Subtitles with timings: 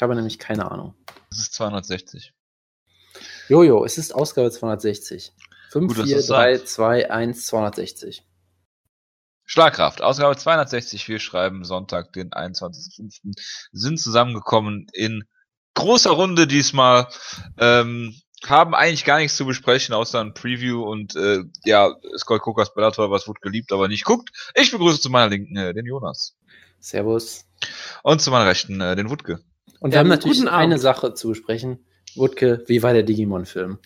[0.00, 0.94] Ich habe nämlich keine Ahnung.
[1.28, 2.32] Das ist 260.
[3.50, 5.34] Jojo, es ist Ausgabe 260.
[5.72, 8.26] 5, Gut, 4, 3, 2, 1, 260.
[9.44, 11.06] Schlagkraft, Ausgabe 260.
[11.06, 13.38] Wir schreiben Sonntag, den 21.05.
[13.72, 15.24] Sind zusammengekommen in
[15.74, 17.06] großer Runde diesmal.
[17.58, 22.72] Ähm, haben eigentlich gar nichts zu besprechen, außer ein Preview und äh, ja, Scott Cookers
[22.72, 24.30] Bellator, was wird geliebt, aber nicht guckt.
[24.54, 26.38] Ich begrüße zu meiner Linken äh, den Jonas.
[26.78, 27.44] Servus.
[28.02, 29.44] Und zu meiner Rechten äh, den Wutke.
[29.80, 31.84] Und wir ja, haben natürlich eine Sache zu besprechen.
[32.14, 33.78] Wutke, wie war der Digimon-Film?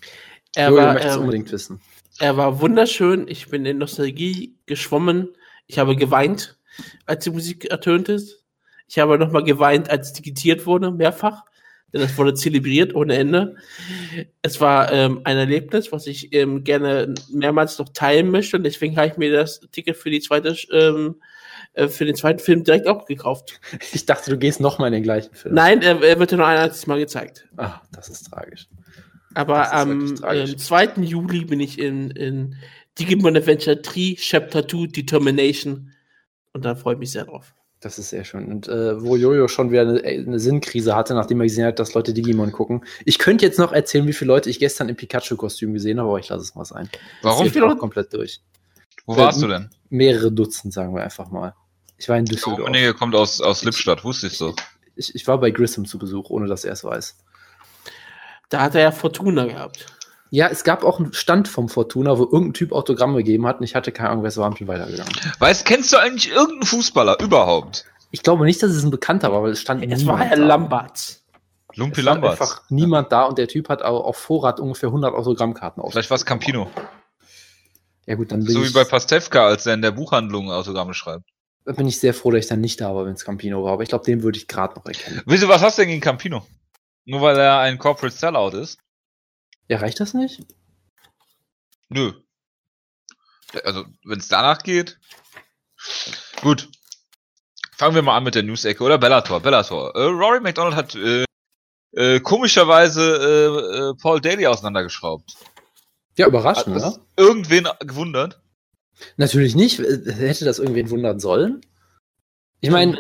[0.55, 1.81] Er Jojo war, ähm, unbedingt wissen.
[2.19, 3.27] Er war wunderschön.
[3.29, 5.29] Ich bin in Nostalgie geschwommen.
[5.67, 6.59] Ich habe geweint,
[7.07, 8.45] als die Musik ertönt ist.
[8.89, 11.45] Ich habe nochmal geweint, als digitiert wurde, mehrfach
[11.95, 13.57] denn es wurde zelebriert ohne Ende.
[14.43, 18.97] Es war ähm, ein Erlebnis, was ich ähm, gerne mehrmals noch teilen möchte und deswegen
[18.97, 21.23] habe ich mir das Ticket für die zweite ähm,
[21.75, 23.61] äh, für den zweiten Film direkt auch gekauft.
[23.93, 25.55] Ich dachte, du gehst noch mal in den gleichen Film.
[25.55, 27.47] Nein, er, er wird ja nur ein einziges Mal gezeigt.
[27.57, 28.69] Ach, das ist tragisch.
[29.35, 31.03] Aber am ähm, 2.
[31.03, 32.57] Juli bin ich in, in
[32.99, 35.91] Digimon Adventure 3 Chapter 2 Determination
[36.53, 37.53] und da freue ich mich sehr drauf.
[37.81, 38.47] Das ist sehr schön.
[38.47, 41.93] Und äh, wo Jojo schon wieder eine, eine, Sinnkrise hatte, nachdem er gesehen hat, dass
[41.93, 42.83] Leute Digimon gucken.
[43.05, 46.19] Ich könnte jetzt noch erzählen, wie viele Leute ich gestern im Pikachu-Kostüm gesehen habe, aber
[46.19, 46.89] ich lasse es mal sein.
[47.21, 47.47] Warum?
[47.47, 48.41] Ich auch komplett durch.
[49.05, 49.69] Wo warst du denn?
[49.91, 51.55] Mehrere Dutzend, sagen wir einfach mal.
[51.99, 52.71] Ich war in Düsseldorf.
[52.71, 54.55] Derjenige kommt aus, aus Lippstadt, wusste ich so.
[54.97, 57.17] Ich, ich war bei Grissom zu Besuch, ohne dass er es weiß.
[58.49, 59.87] Da hat er ja Fortuna gehabt.
[60.31, 63.65] Ja, es gab auch einen Stand vom Fortuna, wo irgendein Typ Autogramm gegeben hat und
[63.65, 65.13] ich hatte keine Ahnung, wer es war und bin weitergegangen.
[65.39, 67.85] Weißt, kennst du eigentlich irgendeinen Fußballer überhaupt?
[68.11, 71.21] Ich glaube nicht, dass es ein Bekannter war, weil es stand Es war Herr Lambert.
[71.75, 72.33] Lumpi Lambert.
[72.33, 75.93] einfach niemand da und der Typ hat auch auf Vorrat ungefähr 100 Autogrammkarten aus.
[75.93, 76.71] Vielleicht war es Campino.
[78.07, 81.25] Ja gut, dann bin So wie bei Pastewka, als er in der Buchhandlung Autogramme schreibt.
[81.65, 83.73] Bin ich sehr froh, dass ich dann nicht da war, wenn es Campino war.
[83.73, 85.23] Aber ich glaube, den würde ich gerade noch erkennen.
[85.25, 86.47] Wieso, was hast du denn gegen Campino?
[87.07, 88.79] Nur weil er ein Corporate Sellout ist?
[89.69, 90.43] Ja, reicht das nicht?
[91.89, 92.13] Nö.
[93.65, 94.99] Also, wenn es danach geht.
[96.43, 96.69] Gut.
[97.77, 98.99] Fangen wir mal an mit der News-Ecke, oder?
[98.99, 99.95] Bellator, Bellator.
[99.97, 101.25] Äh, Rory McDonald hat äh,
[101.93, 105.35] äh, komischerweise äh, äh, Paul Daly auseinandergeschraubt.
[106.17, 107.01] Ja, überraschend, ne?
[107.17, 108.41] Irgendwen gewundert?
[109.17, 109.79] Natürlich nicht.
[109.79, 111.61] Hätte das irgendwen wundern sollen?
[112.61, 112.99] Ich meine,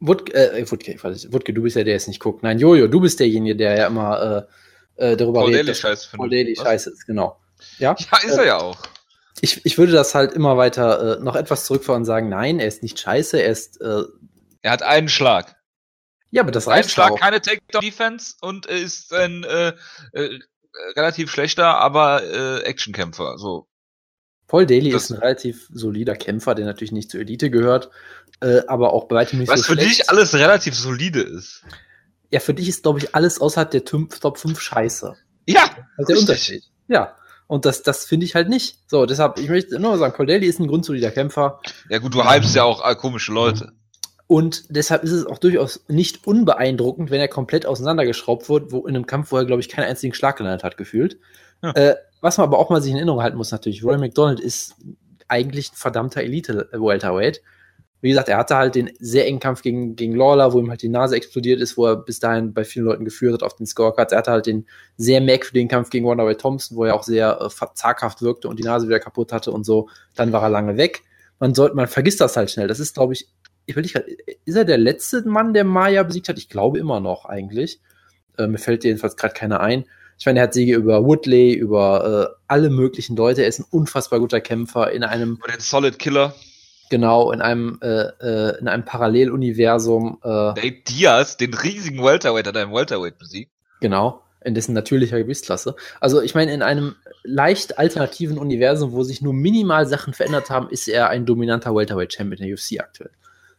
[0.00, 0.96] Wutke, äh, Wutke,
[1.32, 2.42] Wutke, du bist ja der, der es nicht guckt.
[2.42, 4.46] Nein, Jojo, du bist derjenige, der ja immer
[4.96, 5.76] äh, äh darüber Paul redet.
[5.76, 7.40] Scheiße Paul Daly Scheiße ist, genau.
[7.78, 8.78] Ja, ja ist er ja auch.
[9.40, 12.66] Ich, ich würde das halt immer weiter äh, noch etwas zurückfahren und sagen, nein, er
[12.66, 13.80] ist nicht scheiße, er ist.
[13.80, 14.02] Äh,
[14.62, 15.56] er hat einen Schlag.
[16.30, 17.20] Ja, aber das reicht Ein Schlag, auch.
[17.20, 19.72] keine Takedown-Defense und ist ein äh,
[20.12, 20.38] äh,
[20.96, 23.38] relativ schlechter, aber äh, Actionkämpfer.
[23.38, 23.66] So.
[24.48, 27.90] Paul Daly das ist ein relativ solider Kämpfer, der natürlich nicht zur Elite gehört,
[28.40, 30.00] äh, aber auch bei weitem nicht was so Was für schlecht.
[30.00, 31.62] dich alles relativ solide ist.
[32.30, 35.14] Ja, für dich ist, glaube ich, alles außerhalb der Top 5 scheiße.
[35.46, 35.62] Ja!
[35.96, 36.64] Das ist der Unterschied.
[36.88, 37.14] Ja.
[37.46, 38.78] Und das, das finde ich halt nicht.
[38.86, 41.60] So, deshalb, ich möchte nur sagen, Cordelli ist ein grundsolider Kämpfer.
[41.88, 43.72] Ja gut, du hypst ja auch komische Leute.
[44.26, 48.94] Und deshalb ist es auch durchaus nicht unbeeindruckend, wenn er komplett auseinandergeschraubt wird, wo in
[48.94, 51.18] einem Kampf, wo er, glaube ich, keinen einzigen Schlag gelandet hat, gefühlt.
[51.62, 51.70] Ja.
[51.72, 54.74] Äh, was man aber auch mal sich in Erinnerung halten muss, natürlich, Roy McDonald ist
[55.28, 57.42] eigentlich ein verdammter Elite-Welterweight.
[58.00, 60.82] Wie gesagt, er hatte halt den sehr engen Kampf gegen, gegen Lawler, wo ihm halt
[60.82, 63.66] die Nase explodiert ist, wo er bis dahin bei vielen Leuten geführt hat auf den
[63.66, 64.12] Scorecards.
[64.12, 67.66] Er hatte halt den sehr merkwürdigen Kampf gegen Wonderboy Thompson, wo er auch sehr äh,
[67.74, 69.88] zaghaft wirkte und die Nase wieder kaputt hatte und so.
[70.14, 71.02] Dann war er lange weg.
[71.40, 72.68] Man sollte, man vergisst das halt schnell.
[72.68, 73.28] Das ist, glaube ich,
[73.66, 74.04] ich will nicht grad,
[74.44, 76.38] ist er der letzte Mann, der Maya besiegt hat?
[76.38, 77.80] Ich glaube immer noch eigentlich.
[78.38, 79.84] Äh, mir fällt jedenfalls gerade keiner ein.
[80.18, 83.42] Ich meine, er hat Siege über Woodley, über äh, alle möglichen Leute.
[83.42, 85.36] Er ist ein unfassbar guter Kämpfer in einem.
[85.36, 86.34] Über den Solid Killer.
[86.90, 90.18] Genau, in einem, äh, äh, in einem Paralleluniversum.
[90.24, 93.52] Äh, Nate Diaz, den riesigen Welterweight, hat einen Welterweight besiegt.
[93.80, 95.76] Genau, in dessen natürlicher Gewichtsklasse.
[96.00, 100.70] Also ich meine, in einem leicht alternativen Universum, wo sich nur minimal Sachen verändert haben,
[100.70, 103.10] ist er ein dominanter Welterweight-Champion in der UFC aktuell.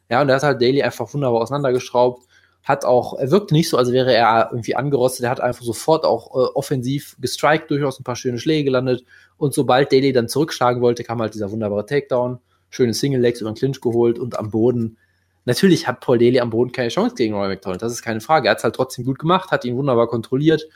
[0.10, 2.28] Ja, und er hat halt Daly einfach wunderbar auseinandergeschraubt.
[2.70, 5.24] Hat auch, er wirkt nicht so, als wäre er irgendwie angerostet.
[5.24, 9.04] Er hat einfach sofort auch äh, offensiv gestrikt, durchaus ein paar schöne Schläge gelandet.
[9.38, 12.38] Und sobald Daly dann zurückschlagen wollte, kam halt dieser wunderbare Takedown
[12.70, 14.98] schöne Single Legs über den Clinch geholt und am Boden.
[15.46, 18.48] Natürlich hat Paul Daly am Boden keine Chance gegen Roy McDonald, das ist keine Frage.
[18.48, 20.68] Er hat es halt trotzdem gut gemacht, hat ihn wunderbar kontrolliert.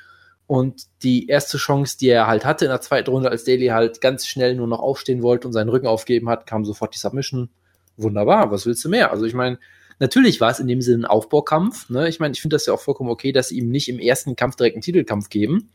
[0.48, 4.02] Und die erste Chance, die er halt hatte in der zweiten Runde, als Daly halt
[4.02, 7.50] ganz schnell nur noch aufstehen wollte und seinen Rücken aufgeben hat, kam sofort die Submission.
[7.98, 9.12] Wunderbar, was willst du mehr?
[9.12, 9.60] Also ich meine,
[10.04, 11.90] natürlich war es in dem Sinne ein Aufbaukampf.
[11.90, 12.10] Ne?
[12.10, 14.36] Ich meine, ich finde das ja auch vollkommen okay, dass sie ihm nicht im ersten
[14.36, 15.70] Kampf direkt einen Titelkampf geben,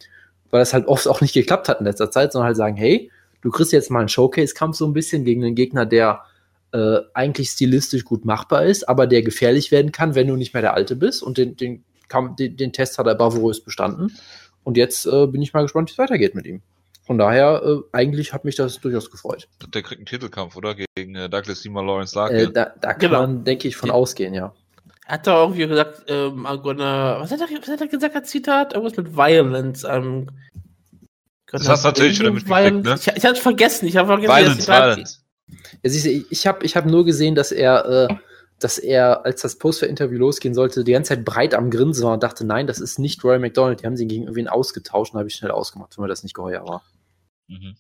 [0.51, 3.11] weil das halt oft auch nicht geklappt hat in letzter Zeit, sondern halt sagen, hey,
[3.41, 6.25] du kriegst jetzt mal einen Showcase-Kampf so ein bisschen gegen einen Gegner, der
[6.73, 10.61] äh, eigentlich stilistisch gut machbar ist, aber der gefährlich werden kann, wenn du nicht mehr
[10.63, 11.85] der Alte bist und den, den
[12.39, 14.17] den, den, Test hat er bravourös bestanden.
[14.65, 16.63] Und jetzt äh, bin ich mal gespannt, wie es weitergeht mit ihm.
[17.09, 19.49] Von daher, äh, eigentlich hat mich das durchaus gefreut.
[19.73, 20.75] Der kriegt einen Titelkampf, oder?
[20.75, 22.51] Gegen äh, Douglas Seymour Lawrence Larkin.
[22.51, 23.21] Äh, da, da kann genau.
[23.23, 23.95] man, denke ich, von ja.
[23.95, 24.53] ausgehen, ja.
[25.07, 28.75] Hat er irgendwie gesagt, ähm, gonna, was, hat er, was hat er gesagt als Zitat?
[28.75, 29.85] Irgendwas mit Violence.
[29.85, 30.27] Ähm,
[31.51, 32.97] das hast du natürlich schon mitgekriegt, ne?
[33.01, 35.25] Ich, ich hatte vergessen, ich habe vergessen, Violence, Violence.
[35.83, 38.15] Ja, ich ich habe ich hab nur gesehen, dass er, äh,
[38.59, 42.23] dass er, als das Poster-Interview losgehen sollte, die ganze Zeit breit am Grinsen war und
[42.23, 45.31] dachte, nein, das ist nicht Roy McDonald, die haben sie gegen irgendwen ausgetauscht und habe
[45.31, 46.83] ich schnell ausgemacht, wenn mir das nicht geheuer war.
[47.49, 47.77] Mhm.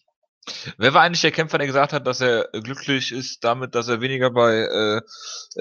[0.79, 4.01] Wer war eigentlich der Kämpfer, der gesagt hat, dass er glücklich ist damit, dass er
[4.01, 5.01] weniger bei äh,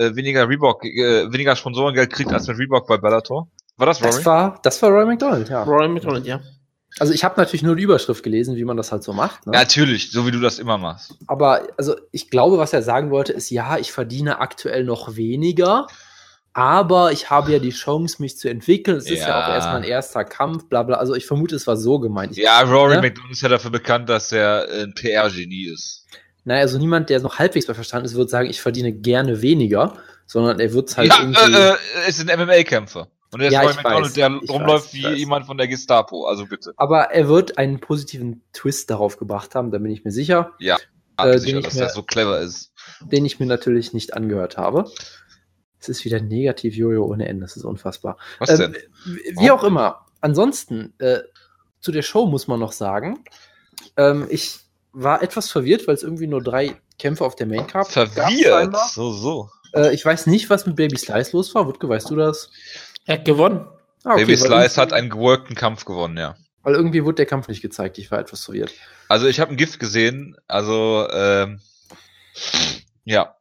[0.01, 3.49] äh, weniger Reebok, äh, weniger Sponsorengeld kriegt als mit Reebok bei Bellator?
[3.75, 4.11] War das Rory?
[4.11, 5.63] Das war, das war Roy McDonald, ja.
[5.63, 6.41] Roy McDonald, ja.
[6.99, 9.45] Also ich habe natürlich nur die Überschrift gelesen, wie man das halt so macht.
[9.45, 9.51] Ne?
[9.51, 11.13] Natürlich, so wie du das immer machst.
[11.27, 15.87] Aber also ich glaube, was er sagen wollte, ist ja, ich verdiene aktuell noch weniger,
[16.57, 18.97] aber ich habe ja die Chance, mich zu entwickeln.
[18.97, 19.13] Es ja.
[19.13, 20.97] ist ja auch erst mein erster Kampf, bla bla.
[20.97, 22.31] Also ich vermute, es war so gemeint.
[22.31, 23.01] Ich ja, Rory ne?
[23.03, 26.07] McDonald ist ja dafür bekannt, dass er ein PR-Genie ist.
[26.45, 29.93] Naja, also niemand, der noch halbwegs bei Verstand ist, wird sagen, ich verdiene gerne weniger,
[30.25, 31.53] sondern er wird halt ja, irgendwie.
[31.53, 33.07] Äh, äh, ist ein MMA-Kämpfer.
[33.31, 35.17] Und er ist ja, Roy McDonald, weiß, der rumläuft weiß, wie weiß.
[35.19, 36.73] jemand von der Gestapo, also bitte.
[36.77, 40.53] Aber er wird einen positiven Twist darauf gebracht haben, da bin ich mir sicher.
[40.57, 40.77] Ja,
[41.19, 42.71] äh, sicher, dass mir, er so clever ist.
[43.01, 44.89] Den ich mir natürlich nicht angehört habe.
[45.79, 48.17] Es ist wieder negativ Jojo ohne Ende, das ist unfassbar.
[48.39, 48.75] Was ähm, denn?
[49.39, 50.05] Wie auch immer.
[50.21, 51.19] Ansonsten, äh,
[51.79, 53.23] zu der Show muss man noch sagen,
[53.95, 54.59] ähm, ich
[54.91, 58.75] war etwas verwirrt, weil es irgendwie nur drei Kämpfe auf der Main Card Verwirrt?
[58.91, 59.49] So, so.
[59.73, 61.67] Äh, ich weiß nicht, was mit Baby Slice los war.
[61.67, 62.49] Wutke, weißt du das?
[63.05, 63.67] Er hat gewonnen.
[64.03, 66.35] Ah, okay, Baby Slice hat einen geworkten Kampf gewonnen, ja.
[66.63, 67.97] Weil irgendwie wurde der Kampf nicht gezeigt.
[67.97, 68.73] Ich war etwas verwirrt.
[69.07, 70.35] Also ich habe ein Gift gesehen.
[70.47, 71.61] Also ähm,
[73.05, 73.36] ja,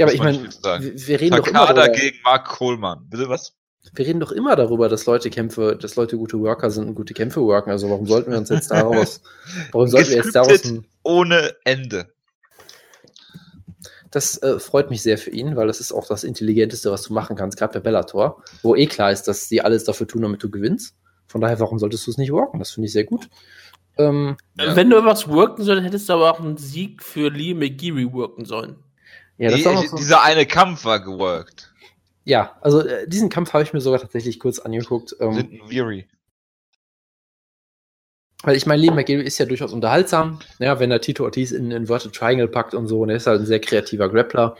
[0.00, 3.06] ja, aber ich meine, wir, wir, reden Takada doch immer darüber, gegen Mark Kohlmann.
[3.10, 3.54] Bitte was?
[3.94, 7.12] Wir reden doch immer darüber, dass Leute Kämpfe, dass Leute gute Worker sind und gute
[7.12, 7.70] Kämpfe worken.
[7.70, 9.20] Also warum sollten wir uns jetzt daraus,
[9.72, 10.62] warum sollten wir jetzt daraus
[11.02, 12.08] ohne Ende?
[14.10, 17.12] Das äh, freut mich sehr für ihn, weil das ist auch das Intelligenteste, was du
[17.12, 20.42] machen kannst, gerade bei Bellator, wo eh klar ist, dass sie alles dafür tun, damit
[20.42, 20.96] du gewinnst.
[21.26, 22.58] Von daher, warum solltest du es nicht worken?
[22.58, 23.28] Das finde ich sehr gut.
[23.98, 24.74] Ähm, ja.
[24.74, 28.46] Wenn du was worken solltest, hättest du aber auch einen Sieg für Lee McGeary worken
[28.46, 28.76] sollen.
[29.40, 31.72] Ja, das Die, so dieser eine Kampf war geworkt.
[32.24, 35.16] Ja, also äh, diesen Kampf habe ich mir sogar tatsächlich kurz angeguckt.
[35.18, 36.06] Ähm, Weary.
[38.42, 41.70] Weil ich meine, Lee McGill ist ja durchaus unterhaltsam, ja, wenn er Tito Ortiz in
[41.70, 44.56] Inverted Triangle packt und so, und er ist halt ein sehr kreativer Grappler.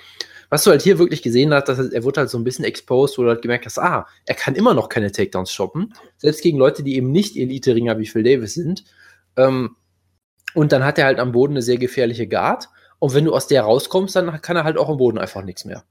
[0.48, 2.64] Was du halt hier wirklich gesehen hast, dass er, er wurde halt so ein bisschen
[2.64, 6.42] exposed, wo du halt gemerkt hast, ah, er kann immer noch keine Takedowns shoppen, selbst
[6.42, 8.84] gegen Leute, die eben nicht Elite-Ringer wie Phil Davis sind.
[9.36, 9.76] Ähm,
[10.54, 12.70] und dann hat er halt am Boden eine sehr gefährliche Guard.
[13.00, 15.64] Und wenn du aus der rauskommst, dann kann er halt auch am Boden einfach nichts
[15.64, 15.82] mehr.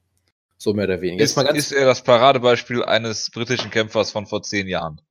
[0.57, 1.23] So mehr oder weniger.
[1.23, 5.01] Ist, ist er das Paradebeispiel eines britischen Kämpfers von vor zehn Jahren?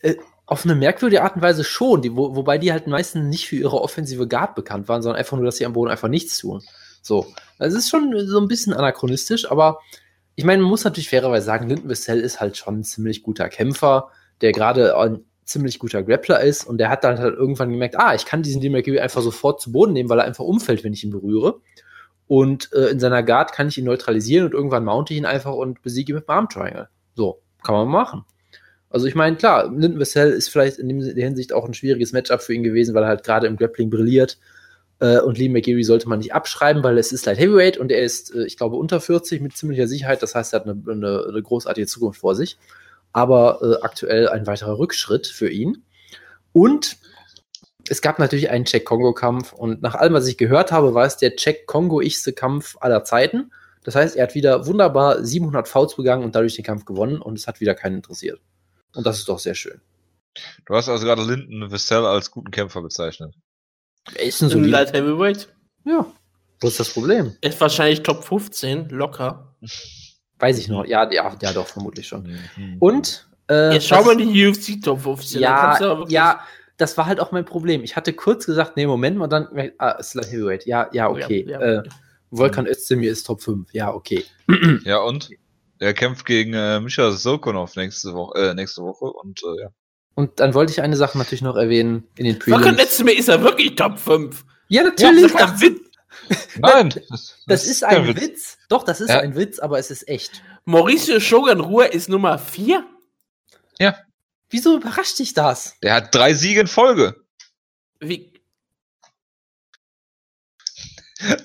[0.00, 0.14] Äh,
[0.46, 3.56] auf eine merkwürdige Art und Weise schon, die, wo, wobei die halt meistens nicht für
[3.56, 6.62] ihre offensive Guard bekannt waren, sondern einfach nur, dass sie am Boden einfach nichts tun.
[7.02, 7.26] So.
[7.58, 9.80] Das ist schon so ein bisschen anachronistisch, aber
[10.36, 13.48] ich meine, man muss natürlich fairerweise sagen, Linden Wissell ist halt schon ein ziemlich guter
[13.48, 14.10] Kämpfer,
[14.40, 14.96] der gerade
[15.48, 18.60] ziemlich guter Grappler ist und der hat dann halt irgendwann gemerkt, ah, ich kann diesen
[18.60, 21.60] Demarkiwi einfach sofort zu Boden nehmen, weil er einfach umfällt, wenn ich ihn berühre.
[22.26, 25.54] Und äh, in seiner Guard kann ich ihn neutralisieren und irgendwann mounte ich ihn einfach
[25.54, 26.88] und besiege ihn mit dem Arm Triangle.
[27.14, 28.24] So, kann man machen.
[28.90, 32.42] Also ich meine, klar, Linden Vassell ist vielleicht in der Hinsicht auch ein schwieriges Matchup
[32.42, 34.38] für ihn gewesen, weil er halt gerade im Grappling brilliert.
[35.00, 38.02] Äh, und Lee McGeary sollte man nicht abschreiben, weil es ist Light Heavyweight und er
[38.02, 40.22] ist, äh, ich glaube, unter 40 mit ziemlicher Sicherheit.
[40.22, 42.58] Das heißt, er hat eine, eine, eine großartige Zukunft vor sich
[43.12, 45.84] aber äh, aktuell ein weiterer Rückschritt für ihn.
[46.52, 46.96] Und
[47.88, 51.36] es gab natürlich einen Czech-Kongo-Kampf und nach allem, was ich gehört habe, war es der
[51.36, 53.50] Czech-Kongo-ichste Kampf aller Zeiten.
[53.84, 57.38] Das heißt, er hat wieder wunderbar 700 Fouls begangen und dadurch den Kampf gewonnen und
[57.38, 58.40] es hat wieder keinen interessiert.
[58.94, 59.80] Und das ist doch sehr schön.
[60.66, 63.34] Du hast also gerade Linden Vissel als guten Kämpfer bezeichnet.
[64.14, 65.48] Er ist ein solider Light Heavyweight.
[65.84, 66.06] Ja.
[66.60, 67.36] Wo ist das Problem?
[67.40, 69.54] Er ist wahrscheinlich Top 15, locker.
[70.38, 70.84] Weiß ich noch.
[70.84, 72.38] Ja, ja, ja, doch, vermutlich schon.
[72.56, 72.76] Mhm.
[72.78, 73.28] Und.
[73.50, 75.40] Äh, Jetzt schau mal die UFC Top 15.
[75.40, 76.40] Ja, ja,
[76.76, 77.82] das war halt auch mein Problem.
[77.82, 80.66] Ich hatte kurz gesagt, nee, Moment mal, dann, ah, ist Light Heavyweight.
[80.66, 81.44] Ja, ja, okay.
[81.48, 81.80] Ja, ja.
[81.80, 81.82] Äh,
[82.30, 83.72] Volkan Özdemir ist Top 5.
[83.72, 84.24] Ja, okay.
[84.84, 85.30] Ja, und?
[85.80, 89.68] Er kämpft gegen äh, Misha Sokonov nächste Woche, äh, nächste Woche und äh, ja.
[90.14, 92.64] Und dann wollte ich eine Sache natürlich noch erwähnen in den Prelims.
[92.64, 94.44] Volkan Özdemir ist er wirklich Top 5.
[94.66, 95.32] Ja, natürlich.
[95.32, 95.62] Ja, das,
[96.58, 98.20] Nein, das, das, das ist ein Witz.
[98.20, 98.58] Witz.
[98.68, 99.20] Doch, das ist ja.
[99.20, 100.42] ein Witz, aber es ist echt.
[100.64, 102.84] Mauricio Shogun Ruhe ist Nummer 4?
[103.78, 103.98] Ja.
[104.50, 105.76] Wieso überrascht dich das?
[105.82, 107.16] Der hat drei Siege in Folge.
[108.00, 108.32] Wie?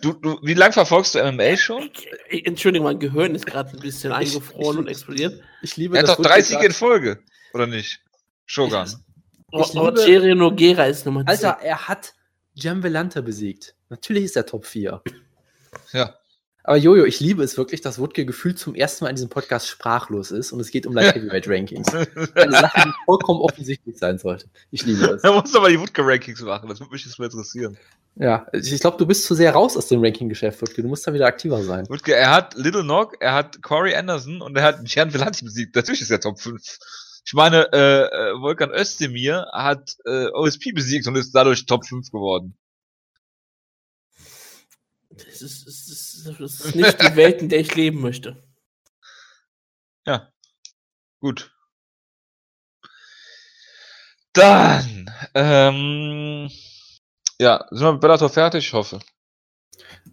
[0.02, 1.90] Du, du, wie lange verfolgst du MMA schon?
[2.30, 5.42] Entschuldigung, mein Gehirn ist gerade ein bisschen eingefroren ich, und explodiert.
[5.64, 8.00] Ich liebe Er hat doch 30 in Folge, oder nicht?
[8.46, 8.88] Shogun.
[9.52, 11.30] Rogerio Noguera ist Nummer 10.
[11.30, 12.14] Alter, er hat
[12.54, 13.76] Jamvelanta besiegt.
[13.90, 15.02] Natürlich ist er Top 4.
[15.92, 16.16] Ja.
[16.66, 19.68] Aber Jojo, ich liebe es wirklich, dass Wutke gefühlt zum ersten Mal in diesem Podcast
[19.68, 21.94] sprachlos ist und es geht um Light Heavyweight Rankings.
[21.94, 24.48] Eine Sache, die vollkommen offensichtlich sein sollte.
[24.72, 25.24] Ich liebe es.
[25.24, 27.78] Er muss aber die Wutke Rankings machen, das würde mich jetzt mal interessieren.
[28.16, 30.84] Ja, ich glaube, du bist zu sehr raus aus dem Ranking-Geschäft, Wutke.
[30.84, 31.90] Du musst da wieder aktiver sein.
[31.90, 35.76] Wutke, er hat Little Nog, er hat Corey Anderson und er hat Gian Vellanti besiegt.
[35.76, 36.80] Natürlich ist er Top 5.
[37.26, 42.12] Ich meine, äh, äh, Volkan Özdemir hat äh, OSP besiegt und ist dadurch Top 5
[42.12, 42.58] geworden.
[45.10, 48.42] Das ist, das, ist, das ist nicht die Welt, in der ich leben möchte.
[50.06, 50.30] Ja.
[51.22, 51.56] Gut.
[54.34, 56.52] Dann, ähm,
[57.40, 58.66] ja, sind wir mit Bellator fertig?
[58.68, 59.00] Ich hoffe.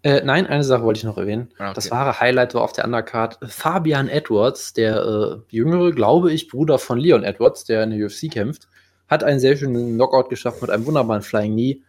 [0.02, 1.50] Äh, nein, eine Sache wollte ich noch erwähnen.
[1.58, 1.74] Ah, okay.
[1.74, 6.78] Das wahre Highlight war auf der Undercard Fabian Edwards, der äh, jüngere, glaube ich, Bruder
[6.78, 8.68] von Leon Edwards, der in der UFC kämpft,
[9.08, 11.82] hat einen sehr schönen Knockout geschafft mit einem wunderbaren Flying Knee.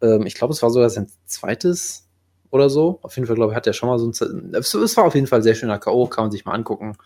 [0.00, 2.08] Ähm, ich glaube, es war sogar sein zweites
[2.50, 2.98] oder so.
[3.02, 4.54] Auf jeden Fall, glaube ich, hat er schon mal so ein.
[4.54, 6.96] Es war auf jeden Fall ein sehr schöner K.O., kann man sich mal angucken.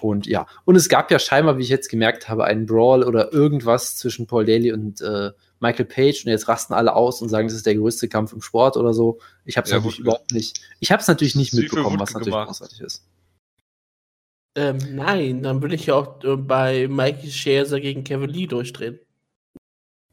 [0.00, 3.32] Und ja, und es gab ja scheinbar, wie ich jetzt gemerkt habe, einen Brawl oder
[3.32, 7.48] irgendwas zwischen Paul Daly und äh, Michael Page und jetzt rasten alle aus und sagen,
[7.48, 9.20] das ist der größte Kampf im Sport oder so.
[9.44, 10.60] Ich habe es ja, natürlich überhaupt nicht.
[10.80, 12.48] Ich habe es natürlich nicht mitbekommen, was natürlich gemacht.
[12.48, 13.06] großartig ist.
[14.54, 18.98] Ähm, nein, dann würde ich ja auch äh, bei Mikey Scherzer gegen Kevin Lee durchdrehen.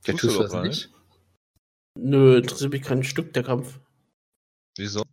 [0.06, 0.90] Ja, tust du das nicht?
[1.98, 3.80] Nö, interessiert mich kein Stück der Kampf.
[4.78, 5.04] Wieso?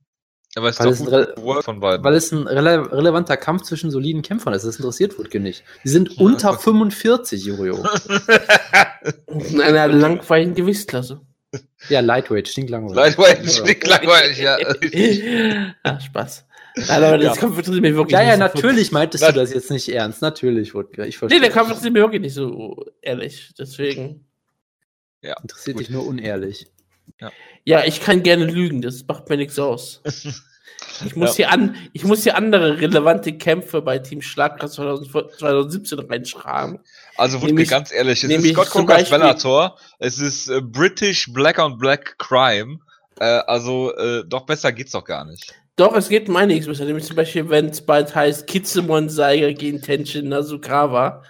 [0.56, 2.04] Aber es weil, ist es von beiden.
[2.04, 4.64] weil es ein rele relevanter Kampf zwischen soliden Kämpfern ist.
[4.64, 5.62] Das interessiert Wutke nicht.
[5.84, 7.76] Die sind ja, unter 45, Jojo.
[9.26, 11.20] In einer langweiligen Gewichtsklasse.
[11.88, 12.96] Ja, Lightweight, stinklangweilig.
[12.96, 14.58] Lightweight, stinklangweilig, ja.
[15.84, 16.46] Ach, Spaß.
[16.76, 17.40] Nein, aber das ja.
[17.40, 20.22] Kampf interessiert mich wirklich Ja, ja, natürlich meintest du das jetzt nicht ernst.
[20.22, 21.06] Natürlich, Wutke.
[21.06, 21.38] Ich verstehe.
[21.38, 23.52] Nee, der Kampf interessiert mich wirklich nicht so ehrlich.
[23.58, 24.26] Deswegen.
[25.22, 25.34] Ja.
[25.40, 25.86] Interessiert Gut.
[25.86, 26.66] dich nur unehrlich.
[27.20, 27.32] Ja.
[27.64, 30.02] ja, ich kann gerne lügen, das macht mir nichts aus.
[31.04, 31.48] Ich muss, ja.
[31.48, 36.80] hier an, ich muss hier andere relevante Kämpfe bei Team Schlagkraft 2017 reinschreiben.
[37.16, 41.58] Also wirklich nämlich, ganz ehrlich, es ist Scott Cookers Bellator, es ist äh, British Black
[41.58, 42.78] on Black Crime,
[43.18, 45.54] äh, also äh, doch besser geht's doch gar nicht.
[45.76, 49.52] Doch, es geht mir nichts besser, nämlich zum Beispiel, wenn es bald heißt Kitsumon Saiga
[49.52, 51.22] gegen Tenshin Nasukawa,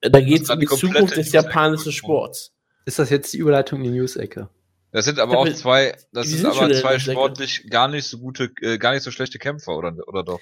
[0.00, 2.52] da geht es um die Zukunft des japanischen Sports.
[2.84, 4.48] Ist das jetzt die Überleitung in die News-Ecke?
[4.94, 8.78] Das sind aber auch zwei, das ist aber zwei sportlich gar nicht so gute, äh,
[8.78, 10.38] gar nicht so schlechte Kämpfer, oder, oder doch?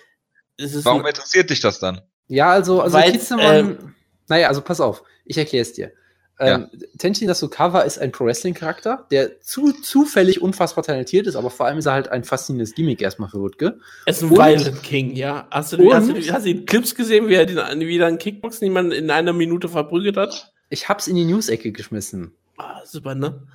[0.59, 2.03] Warum interessiert dich das dann?
[2.27, 3.95] Ja, also, also Weil, ähm,
[4.29, 5.93] naja, also pass auf, ich erkläre es dir.
[6.39, 6.87] Ähm, ja.
[6.99, 11.87] Tenchi Nasukawa ist ein Pro-Wrestling-Charakter, der zu zufällig unfassbar talentiert ist, aber vor allem ist
[11.87, 13.79] er halt ein faszinierendes Gimmick erstmal für Wutke.
[14.05, 15.49] Er ist ein und, Violent King, ja.
[15.51, 17.57] Hast du, hast, du, hast du Clips gesehen, wie er den,
[17.89, 20.53] wieder einen Kickboxen jemanden in einer Minute verprügelt hat?
[20.69, 22.35] Ich hab's in die News-Ecke geschmissen.
[22.59, 23.47] Ah, super, ne?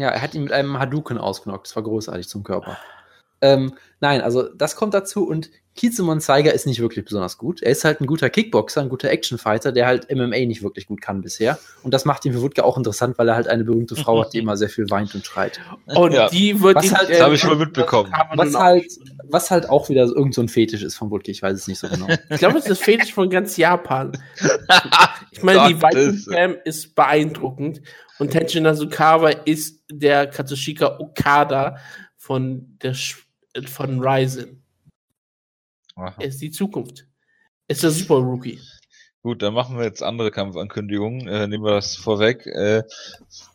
[0.00, 1.66] Ja, er hat ihn mit einem Hadouken ausgenockt.
[1.66, 2.78] Das war großartig zum Körper.
[3.42, 7.62] Ähm, nein, also das kommt dazu und Kizumon Zeiger ist nicht wirklich besonders gut.
[7.62, 11.00] Er ist halt ein guter Kickboxer, ein guter Actionfighter, der halt MMA nicht wirklich gut
[11.00, 11.58] kann bisher.
[11.82, 14.32] Und das macht ihn für Wutke auch interessant, weil er halt eine berühmte Frau hat,
[14.32, 15.60] die immer sehr viel weint und schreit.
[15.86, 16.28] Und ja.
[16.28, 18.12] die wird was halt, das habe ich schon mitbekommen.
[18.34, 18.86] Was halt,
[19.24, 21.78] was halt auch wieder irgend so ein Fetisch ist von Wutke, ich weiß es nicht
[21.78, 22.08] so genau.
[22.30, 24.12] ich glaube, es ist das Fetisch von ganz Japan.
[25.30, 27.82] ich meine, die Weiten ist beeindruckend
[28.20, 31.78] und Tenshin Nasukawa ist der Katsushika Okada
[32.16, 32.94] von der
[33.66, 34.62] von Ryzen.
[35.96, 36.14] Aha.
[36.18, 37.06] Er ist die Zukunft.
[37.66, 38.60] Er ist der Super Rookie.
[39.22, 41.28] Gut, dann machen wir jetzt andere Kampfankündigungen.
[41.28, 42.46] Äh, nehmen wir das vorweg.
[42.46, 42.84] Äh,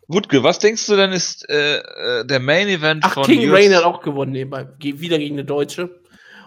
[0.07, 3.74] Wutke, was denkst du denn ist äh, äh der Main Event Ach, von King Rain
[3.74, 4.67] hat auch gewonnen nebenbei.
[4.79, 6.01] Wieder gegen eine Deutsche.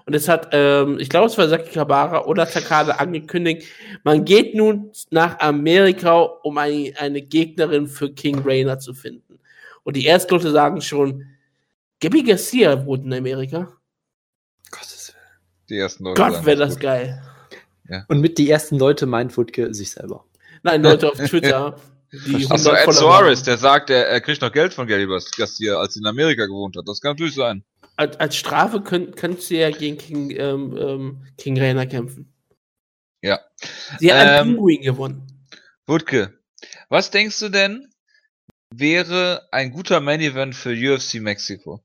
[0.08, 3.68] Und es hat, ähm, ich glaube, es war Saki Kabara oder Takada angekündigt,
[4.04, 9.38] man geht nun nach Amerika, um ein, eine Gegnerin für King Rainer zu finden.
[9.82, 11.26] Und die ersten Leute sagen schon,
[12.00, 13.70] Gabby Garcia wohnt in Amerika.
[14.70, 15.68] Gottes Willen.
[15.68, 16.22] Die ersten Leute.
[16.22, 17.22] Gott, wäre das geil.
[17.90, 18.06] Ja.
[18.08, 20.24] Und mit die ersten Leute meint Wutke sich selber.
[20.62, 21.78] Nein, Leute auf Twitter.
[22.48, 26.00] Achso, Ed Suarez, der sagt, er, er kriegt noch Geld von Gary Garcia, als er
[26.00, 26.88] in Amerika gewohnt hat.
[26.88, 27.62] Das kann natürlich sein
[27.98, 32.32] als, als Strafe könnt, könntest du ja gegen King, ähm, ähm, King Rainer kämpfen.
[33.22, 33.40] Ja.
[33.98, 35.26] Sie hat einen ähm, Pinguin gewonnen.
[35.86, 36.38] Wutke,
[36.88, 37.90] was denkst du denn,
[38.70, 41.82] wäre ein guter Main Event für UFC Mexiko?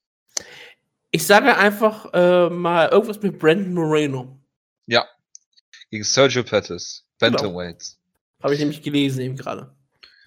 [1.10, 4.40] Ich sage einfach äh, mal irgendwas mit Brandon Moreno.
[4.86, 5.08] Ja.
[5.90, 7.06] Gegen Sergio Pettis.
[7.20, 7.98] Bantamweights.
[7.98, 8.44] Genau.
[8.44, 9.76] Habe ich nämlich gelesen eben gerade.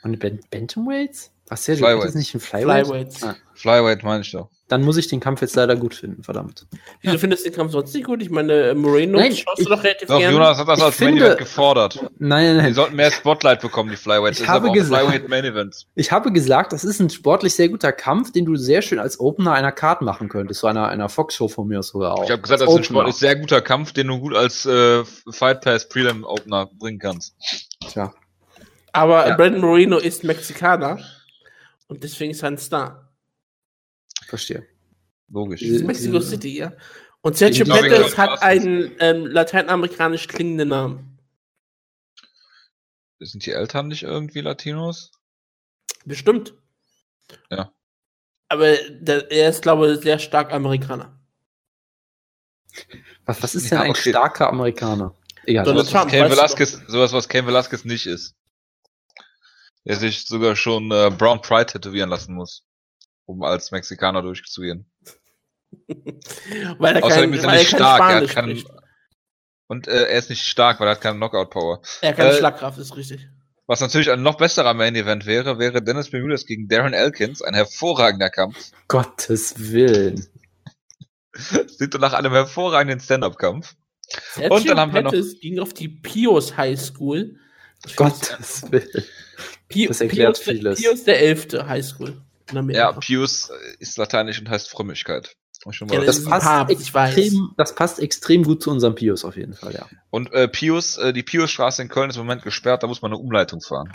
[0.03, 0.19] Und
[0.51, 1.31] Bantamweights?
[1.49, 2.09] Was, Sergio Flyweight.
[2.09, 2.87] ist nicht ein Flyweight?
[2.87, 3.23] Flyweight.
[3.23, 3.37] Ah.
[3.55, 4.49] Flyweight meine ich doch.
[4.69, 6.67] Dann muss ich den Kampf jetzt leider gut finden, verdammt.
[7.01, 7.21] Wieso ja.
[7.21, 8.21] findest du den Kampf sonst nicht gut?
[8.21, 10.35] Ich meine, Moreno nein, schaust ich, du doch relativ doch, gerne.
[10.35, 12.01] Jonas hat das als finde, Main Event gefordert.
[12.19, 12.67] Nein, nein, nein.
[12.67, 14.41] Die sollten mehr Spotlight bekommen, die Flyweights.
[14.41, 15.87] Ich habe, gesagt, Main Event.
[15.95, 19.21] ich habe gesagt, das ist ein sportlich sehr guter Kampf, den du sehr schön als
[19.21, 20.61] Opener einer Card machen könntest.
[20.61, 22.25] So einer, einer Fox-Show von mir sogar auch.
[22.25, 24.67] Ich habe gesagt, als das ist ein sportlich sehr guter Kampf, den du gut als
[24.67, 27.37] äh, Fight Pass Prelim Opener bringen kannst.
[27.89, 28.13] Tja.
[28.93, 29.37] Aber ja.
[29.37, 30.99] Brandon Moreno ist Mexikaner
[31.89, 33.13] und deswegen ist er ein Star.
[34.27, 34.67] Verstehe.
[35.29, 35.61] Logisch.
[35.61, 36.73] Das ist Mexico City, ja.
[37.21, 41.19] Und Sergio Pettis hat einen ähm, lateinamerikanisch klingenden Namen.
[43.19, 45.11] Sind die Eltern nicht irgendwie Latinos?
[46.05, 46.55] Bestimmt.
[47.51, 47.73] Ja.
[48.49, 51.19] Aber der, er ist, glaube ich, sehr stark Amerikaner.
[53.25, 54.11] Was, was ist denn ja, ein okay.
[54.11, 55.15] starker Amerikaner?
[55.47, 55.65] Egal.
[55.65, 58.37] Sowas, was Ken Velasquez, sowas, was Ken Velasquez nicht ist.
[59.87, 62.65] Der sich sogar schon äh, Brown Pride tätowieren lassen muss,
[63.25, 64.91] um als Mexikaner durchzugehen.
[66.79, 68.01] weil er Außerdem kein, ist er nicht stark.
[68.01, 68.65] Er hat keinen,
[69.69, 71.83] und äh, er ist nicht stark, weil er hat keine Knockout-Power.
[72.01, 73.29] Er hat keine äh, Schlagkraft, ist richtig.
[73.67, 77.43] Was natürlich ein noch besserer Main-Event wäre, wäre Dennis Bermudez gegen Darren Elkins.
[77.43, 78.71] Ein hervorragender Kampf.
[78.87, 80.25] Gottes Willen.
[81.67, 83.75] Sieht doch nach einem hervorragenden Stand-Up-Kampf.
[84.49, 85.13] Und dann haben wir noch.
[85.41, 87.41] ging auf die Pius High School.
[87.97, 89.05] Gottes Willen.
[89.69, 90.81] Pi das erklärt Pius, vieles.
[90.81, 92.23] Pius der Elfte High School.
[92.69, 95.37] Ja, Pius ist lateinisch und heißt Frömmigkeit.
[95.91, 99.75] Ja, das, passt Papst, extrem, das passt extrem gut zu unserem Pius auf jeden Fall,
[99.75, 99.89] ja.
[100.11, 103.13] Und äh, Pius, äh, die Piusstraße in Köln ist im Moment gesperrt, da muss man
[103.13, 103.91] eine Umleitung fahren.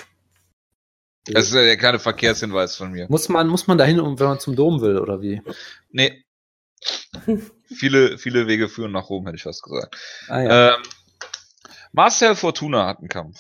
[1.26, 3.06] Das ist ja der kleine Verkehrshinweis von mir.
[3.10, 5.42] Muss man, muss man dahin, wenn man zum Dom will, oder wie?
[5.92, 6.26] Nee.
[7.68, 9.96] viele, viele Wege führen nach Rom, hätte ich fast gesagt.
[10.28, 10.76] Ah, ja.
[10.76, 10.82] ähm,
[11.94, 13.40] Marcel Fortuna hat einen Kampf.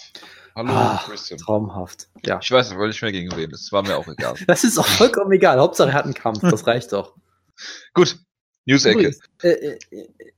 [0.56, 1.40] Hallo, ah, Christian.
[1.40, 2.10] Traumhaft.
[2.26, 2.40] Ja.
[2.42, 3.50] Ich weiß, wollte ich mehr gegen wen.
[3.50, 4.36] Das war mir auch egal.
[4.48, 5.60] das ist auch vollkommen egal.
[5.60, 6.42] Hauptsache er hat einen Kampf.
[6.42, 7.16] Das reicht doch.
[7.94, 8.18] Gut.
[8.66, 9.16] News-Ecke.
[9.42, 9.80] Äh, äh,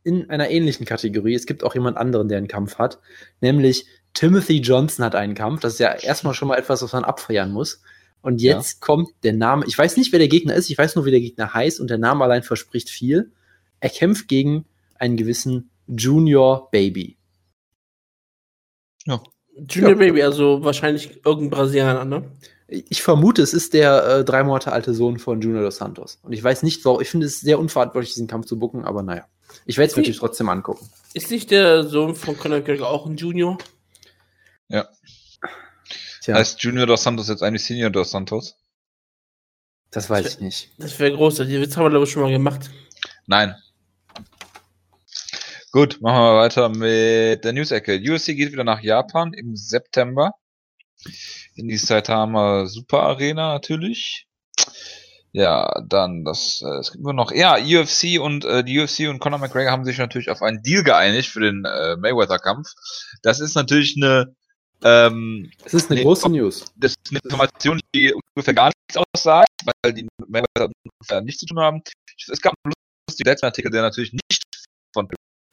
[0.04, 1.34] in einer ähnlichen Kategorie.
[1.34, 3.00] Es gibt auch jemand anderen, der einen Kampf hat.
[3.42, 5.62] Nämlich Timothy Johnson hat einen Kampf.
[5.62, 7.82] Das ist ja erstmal schon mal etwas, was man abfeiern muss.
[8.22, 8.78] Und jetzt ja.
[8.80, 9.66] kommt der Name.
[9.68, 10.70] Ich weiß nicht, wer der Gegner ist.
[10.70, 11.80] Ich weiß nur, wie der Gegner heißt.
[11.80, 13.32] Und der Name allein verspricht viel.
[13.80, 17.18] Er kämpft gegen einen gewissen Junior Baby.
[19.06, 19.22] Ja.
[19.70, 19.98] Junior ja.
[19.98, 22.32] Baby, also wahrscheinlich irgendein Brasilianer, ne?
[22.68, 26.20] Ich vermute, es ist der äh, drei Monate alte Sohn von Junior dos Santos.
[26.24, 27.02] Und ich weiß nicht, warum.
[27.02, 29.28] Ich finde es sehr unverantwortlich, diesen Kampf zu bucken, aber naja.
[29.66, 30.90] Ich werde es natürlich trotzdem angucken.
[31.14, 33.58] Ist nicht der Sohn von Conor McGregor auch ein Junior?
[34.70, 34.88] Ja.
[36.22, 36.36] Tja.
[36.36, 38.56] Heißt Junior dos Santos jetzt eigentlich Senior dos Santos?
[39.92, 40.72] Das weiß ich nicht.
[40.80, 41.36] Das wäre groß.
[41.36, 42.72] Die Witz haben wir, glaube ich, schon mal gemacht.
[43.28, 43.56] Nein.
[45.74, 47.96] Gut, machen wir weiter mit der News-Ecke.
[47.96, 50.36] UFC geht wieder nach Japan im September.
[51.56, 54.28] In die Saitama Super Arena natürlich.
[55.32, 59.18] Ja, dann das, äh, es gibt nur noch, ja, UFC und äh, die UFC und
[59.18, 62.70] Conor McGregor haben sich natürlich auf einen Deal geeinigt für den äh, Mayweather-Kampf.
[63.24, 64.36] Das ist natürlich eine
[64.84, 66.66] ähm, das ist eine, eine große News.
[66.76, 69.50] Das ist eine Information, die ungefähr gar nichts aussagt,
[69.82, 71.82] weil die Mayweather ungefähr nichts zu tun haben.
[72.32, 72.74] Es gab einen
[73.10, 74.43] lustigen letzten Artikel, der natürlich nicht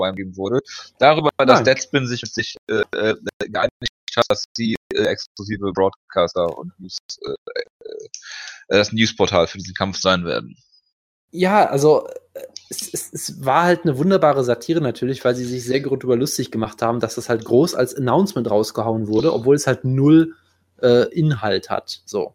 [0.09, 0.61] gegeben wurde,
[0.99, 1.49] darüber, Nein.
[1.49, 6.99] dass Deadspin sich, sich äh, äh, geeinigt hat, dass sie äh, exklusive Broadcaster und News,
[7.25, 8.09] äh, äh,
[8.69, 10.57] das Newsportal für diesen Kampf sein werden.
[11.33, 12.09] Ja, also
[12.69, 16.51] es, es, es, war halt eine wunderbare Satire natürlich, weil sie sich sehr darüber lustig
[16.51, 20.35] gemacht haben, dass das halt groß als Announcement rausgehauen wurde, obwohl es halt null
[20.83, 22.03] äh, Inhalt hat.
[22.05, 22.35] So.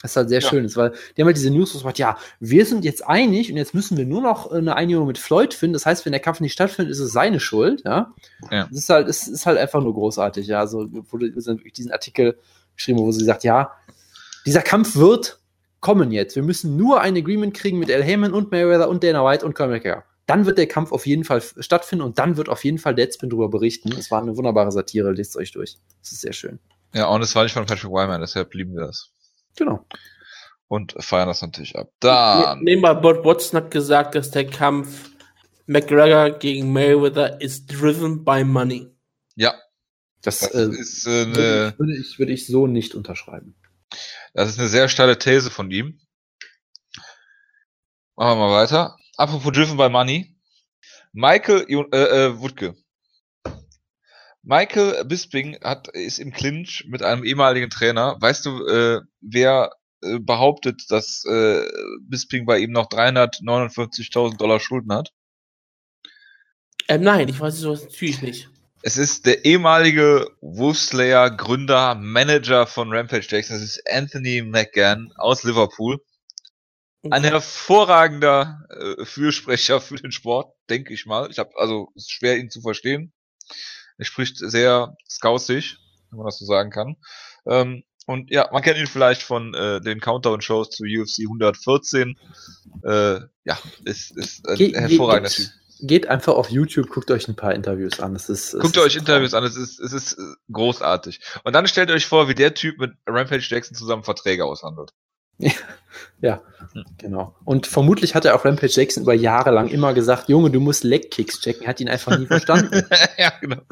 [0.00, 0.48] Das ist halt sehr ja.
[0.48, 3.74] schön, weil die haben halt diese News gesagt, ja, wir sind jetzt einig und jetzt
[3.74, 5.72] müssen wir nur noch eine Einigung mit Floyd finden.
[5.72, 8.14] Das heißt, wenn der Kampf nicht stattfindet, ist es seine Schuld, ja.
[8.50, 8.66] ja.
[8.66, 10.60] Das ist halt, es ist halt einfach nur großartig, ja.
[10.60, 12.38] Also wurde diesen Artikel
[12.76, 13.72] geschrieben, wo sie sagt, ja,
[14.46, 15.38] dieser Kampf wird
[15.80, 16.36] kommen jetzt.
[16.36, 19.54] Wir müssen nur ein Agreement kriegen mit El Heyman und Mayweather und Dana White und
[19.54, 20.04] Conor McGregor.
[20.26, 23.30] Dann wird der Kampf auf jeden Fall stattfinden und dann wird auf jeden Fall Deadspin
[23.30, 23.92] darüber berichten.
[23.92, 25.78] Es war eine wunderbare Satire, lest euch durch.
[26.02, 26.58] Das ist sehr schön.
[26.94, 29.10] Ja, und es war nicht von Patrick Wyman, deshalb lieben wir das.
[29.58, 29.84] Genau.
[30.68, 31.90] Und feiern das natürlich ab.
[32.00, 32.60] Dann.
[32.60, 35.10] Nebenbei, Bob Watson hat gesagt, dass der Kampf
[35.66, 38.88] McGregor gegen Mayweather ist driven by money.
[39.34, 39.54] Ja.
[40.22, 43.56] Das, das äh, ist äh, eine, würde, ich, würde ich so nicht unterschreiben.
[44.34, 46.00] Das ist eine sehr steile These von ihm.
[48.16, 48.96] Machen wir mal weiter.
[49.16, 50.36] Apropos driven by money.
[51.12, 52.76] Michael äh, äh, Wutke.
[54.48, 58.16] Michael Bisping hat, ist im Clinch mit einem ehemaligen Trainer.
[58.18, 61.68] Weißt du, äh, wer äh, behauptet, dass äh,
[62.00, 65.12] Bisping bei ihm noch 349.000 Dollar Schulden hat?
[66.88, 68.48] Ähm, nein, ich weiß sowas natürlich nicht.
[68.80, 73.56] Es ist der ehemalige Wolfslayer Gründer, Manager von Rampage Jackson.
[73.56, 75.98] Es ist Anthony McGann aus Liverpool.
[77.10, 81.30] Ein hervorragender äh, Fürsprecher für den Sport, denke ich mal.
[81.30, 83.12] Ich habe also es ist schwer ihn zu verstehen.
[83.98, 85.78] Er spricht sehr scousig,
[86.10, 86.96] wenn man das so sagen kann.
[87.46, 92.16] Ähm, und ja, man kennt ihn vielleicht von äh, den Countdown-Shows zu UFC 114.
[92.82, 95.48] Äh, ja, ist, ist ein Ge hervorragender Typ
[95.80, 98.14] geht einfach auf YouTube, guckt euch ein paar Interviews an.
[98.14, 101.20] Es ist, es guckt ist euch Interviews an, es ist, es ist äh, großartig.
[101.44, 104.92] Und dann stellt euch vor, wie der Typ mit Rampage Jackson zusammen Verträge aushandelt.
[106.20, 106.84] ja, hm.
[106.98, 107.36] genau.
[107.44, 110.84] Und vermutlich hat er auch Rampage Jackson über Jahre lang immer gesagt, Junge, du musst
[110.84, 111.62] Leg-Kicks checken.
[111.62, 112.84] Er hat ihn einfach nie verstanden.
[113.16, 113.62] ja, genau.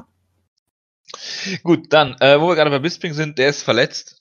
[1.63, 4.17] Gut, dann, äh, wo wir gerade bei Bisping sind, der ist verletzt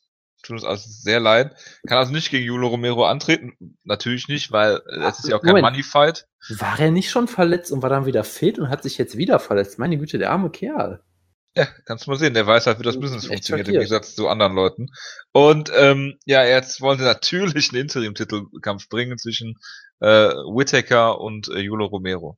[0.45, 1.56] tut uns also sehr leid.
[1.88, 3.54] Kann also nicht gegen Julio Romero antreten.
[3.84, 6.28] Natürlich nicht, weil es ist ja auch kein Money Fight.
[6.50, 9.39] War er nicht schon verletzt und war dann wieder fit und hat sich jetzt wieder
[9.39, 9.80] verletzt?
[9.80, 11.02] Meine Güte, der arme Kerl.
[11.58, 12.34] Ja, kannst du mal sehen.
[12.34, 14.88] Der weiß halt, wie das Business funktioniert, im Gegensatz zu anderen Leuten.
[15.32, 19.58] Und ähm, ja, jetzt wollen sie natürlich einen Interim-Titelkampf bringen zwischen
[20.02, 22.38] äh, Whittaker und äh, Julio Romero.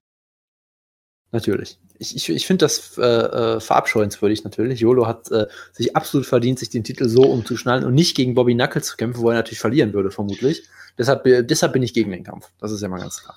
[1.31, 1.77] Natürlich.
[1.99, 4.79] Ich, ich, ich finde das äh, äh, verabscheuenswürdig natürlich.
[4.79, 8.53] Jolo hat äh, sich absolut verdient, sich den Titel so umzuschnallen und nicht gegen Bobby
[8.53, 10.63] Knuckles zu kämpfen, wo er natürlich verlieren würde, vermutlich.
[10.97, 12.49] Deshalb, äh, deshalb bin ich gegen den Kampf.
[12.59, 13.35] Das ist ja mal ganz klar.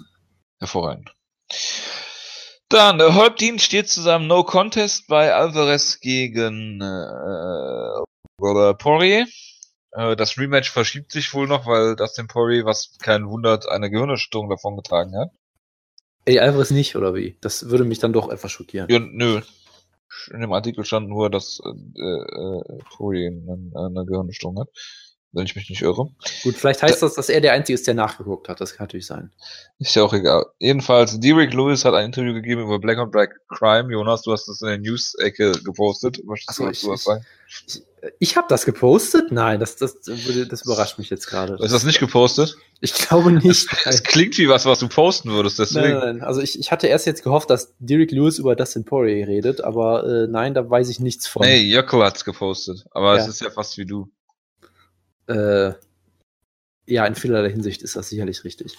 [0.60, 1.14] Hervorragend.
[2.68, 8.02] Dann, äh, Holbdien steht zusammen No Contest bei Alvarez gegen äh,
[8.38, 9.26] Poirier.
[9.92, 14.48] Äh, das Rematch verschiebt sich wohl noch, weil Dustin Poirier, was keinen wundert, eine Gehirnerschütterung
[14.48, 15.30] davon getragen hat.
[16.30, 17.36] Ey, Alvarez nicht, oder wie?
[17.40, 18.88] Das würde mich dann doch etwas schockieren.
[18.88, 19.40] Ja, nö.
[20.32, 24.68] In dem Artikel stand nur, dass äh, äh, Poirier eine, eine Gehirnstörung hat
[25.32, 26.10] wenn ich mich nicht irre.
[26.42, 28.60] Gut, vielleicht heißt da, das, dass er der Einzige ist, der nachgeguckt hat.
[28.60, 29.30] Das kann natürlich sein.
[29.78, 30.46] Ist ja auch egal.
[30.58, 33.92] Jedenfalls, Derek Lewis hat ein Interview gegeben über Black on Black Crime.
[33.92, 36.24] Jonas, du hast das in der News-Ecke gepostet.
[36.24, 37.24] Möchtest Achso, du ich, was sagen?
[37.46, 37.82] Ich,
[38.18, 39.30] ich habe das gepostet?
[39.30, 41.56] Nein, das, das, das überrascht mich jetzt gerade.
[41.56, 42.56] Du das nicht gepostet?
[42.80, 43.66] Ich glaube nicht.
[43.84, 45.92] Es klingt wie was, was du posten würdest, deswegen.
[45.92, 49.28] Nein, nein, Also ich, ich hatte erst jetzt gehofft, dass Derek Lewis über Dustin Poirier
[49.28, 51.42] redet, aber äh, nein, da weiß ich nichts von.
[51.46, 52.84] Nee, Jöckel hat's gepostet.
[52.90, 53.22] Aber ja.
[53.22, 54.10] es ist ja fast wie du.
[55.30, 55.74] Äh,
[56.86, 58.76] ja, in vielerlei Hinsicht ist das sicherlich richtig.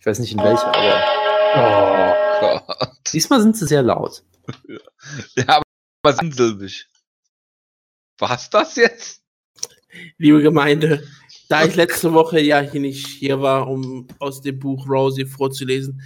[0.00, 2.16] Ich weiß nicht in welcher, aber.
[2.36, 2.90] Oh Gott.
[3.12, 4.24] Diesmal sind sie sehr laut.
[5.36, 5.62] ja,
[6.02, 6.88] aber silbig.
[8.18, 9.22] Was das jetzt?
[10.18, 11.06] Liebe Gemeinde,
[11.48, 16.02] da ich letzte Woche ja hier nicht hier war, um aus dem Buch Rosie vorzulesen,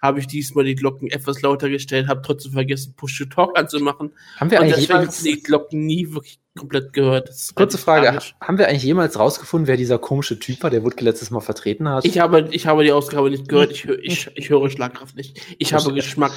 [0.00, 4.12] habe ich diesmal die Glocken etwas lauter gestellt, habe trotzdem vergessen, Push to Talk anzumachen.
[4.38, 7.30] Haben wir eigentlich jemals die Glocken nie wirklich komplett gehört?
[7.54, 8.34] Kurze Frage, tragisch.
[8.40, 11.88] haben wir eigentlich jemals rausgefunden, wer dieser komische Typ war, der Wutke letztes Mal vertreten
[11.88, 12.04] hat?
[12.04, 15.40] Ich habe, ich habe die Ausgabe nicht gehört, ich, ich, ich höre Schlagkraft nicht.
[15.58, 16.32] Ich habe Geschmack.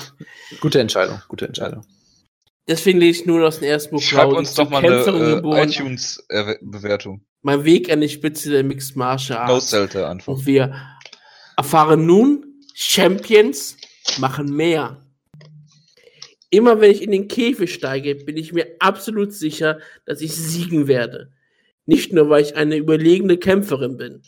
[0.59, 1.85] Gute Entscheidung, gute Entscheidung.
[2.67, 4.01] Deswegen lese ich nur aus dem ersten Buch.
[4.01, 7.25] Schreib uns doch mal eine äh, iTunes-Bewertung.
[7.41, 9.73] Mein Weg an die Spitze der Mixed Martial Arts.
[9.73, 10.73] No Und wir
[11.57, 12.52] erfahren nun,
[12.83, 13.77] Champions
[14.19, 15.03] machen mehr.
[16.49, 20.87] Immer wenn ich in den Käfig steige, bin ich mir absolut sicher, dass ich siegen
[20.87, 21.31] werde.
[21.85, 24.21] Nicht nur, weil ich eine überlegene Kämpferin bin.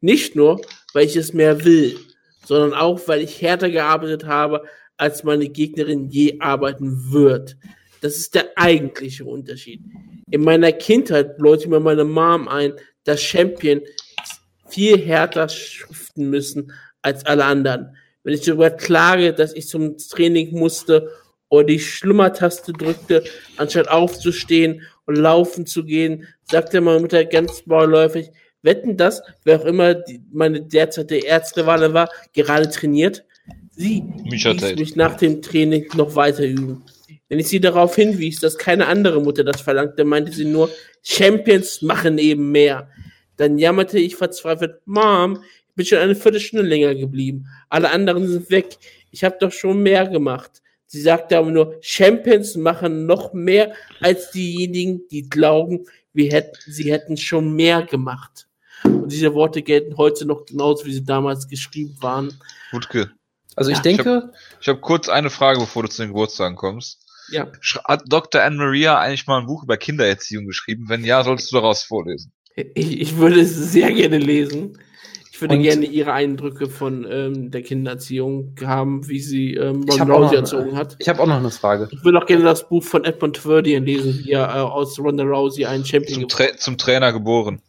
[0.00, 0.60] Nicht nur,
[0.92, 1.98] weil ich es mehr will,
[2.44, 4.64] sondern auch, weil ich härter gearbeitet habe,
[4.96, 7.56] als meine Gegnerin je arbeiten wird.
[8.00, 9.82] Das ist der eigentliche Unterschied.
[10.30, 12.72] In meiner Kindheit bläute mir meine Mom ein,
[13.04, 13.82] dass Champion
[14.68, 17.96] viel härter schuften müssen als alle anderen.
[18.22, 21.10] Wenn ich darüber klage, dass ich zum Training musste
[21.48, 23.24] oder die Schlummertaste drückte,
[23.56, 28.30] anstatt aufzustehen und laufen zu gehen, sagte meine Mutter ganz bauläufig,
[28.62, 33.24] wetten das, wer auch immer die, meine derzeitige Erzrivale war, gerade trainiert.
[33.70, 36.84] Sie ließ mich nach dem Training noch weiter üben.
[37.28, 40.68] Wenn ich sie darauf hinwies, dass keine andere Mutter das verlangte, meinte sie nur,
[41.02, 42.90] Champions machen eben mehr.
[43.36, 45.42] Dann jammerte ich verzweifelt, Mom,
[45.74, 47.46] bin schon eine Viertelstunde länger geblieben.
[47.68, 48.78] Alle anderen sind weg.
[49.10, 50.62] Ich habe doch schon mehr gemacht.
[50.86, 56.90] Sie sagte aber nur, Champions machen noch mehr als diejenigen, die glauben, wir hätten, sie
[56.90, 58.48] hätten schon mehr gemacht.
[58.82, 62.32] Und diese Worte gelten heute noch genauso, wie sie damals geschrieben waren.
[62.72, 63.10] Gutke.
[63.56, 64.32] Also ich ja, denke.
[64.60, 67.06] Ich habe hab kurz eine Frage, bevor du zu den Geburtstagen kommst.
[67.30, 67.50] Ja.
[67.84, 68.42] Hat Dr.
[68.42, 70.86] Anne Maria eigentlich mal ein Buch über Kindererziehung geschrieben?
[70.88, 72.32] Wenn ja, solltest du daraus vorlesen.
[72.56, 74.78] Ich, ich würde es sehr gerne lesen.
[75.40, 80.14] Ich würde und gerne Ihre Eindrücke von ähm, der Kindererziehung haben, wie sie ähm, Ronda
[80.14, 80.96] Rousey erzogen hat.
[80.98, 81.88] Ich habe auch noch eine Frage.
[81.90, 85.24] Ich würde auch gerne das Buch von Edmund Twerdian lesen, wie er äh, aus Ronda
[85.24, 87.62] Rousey einen Champion zum, Tra zum Trainer geboren.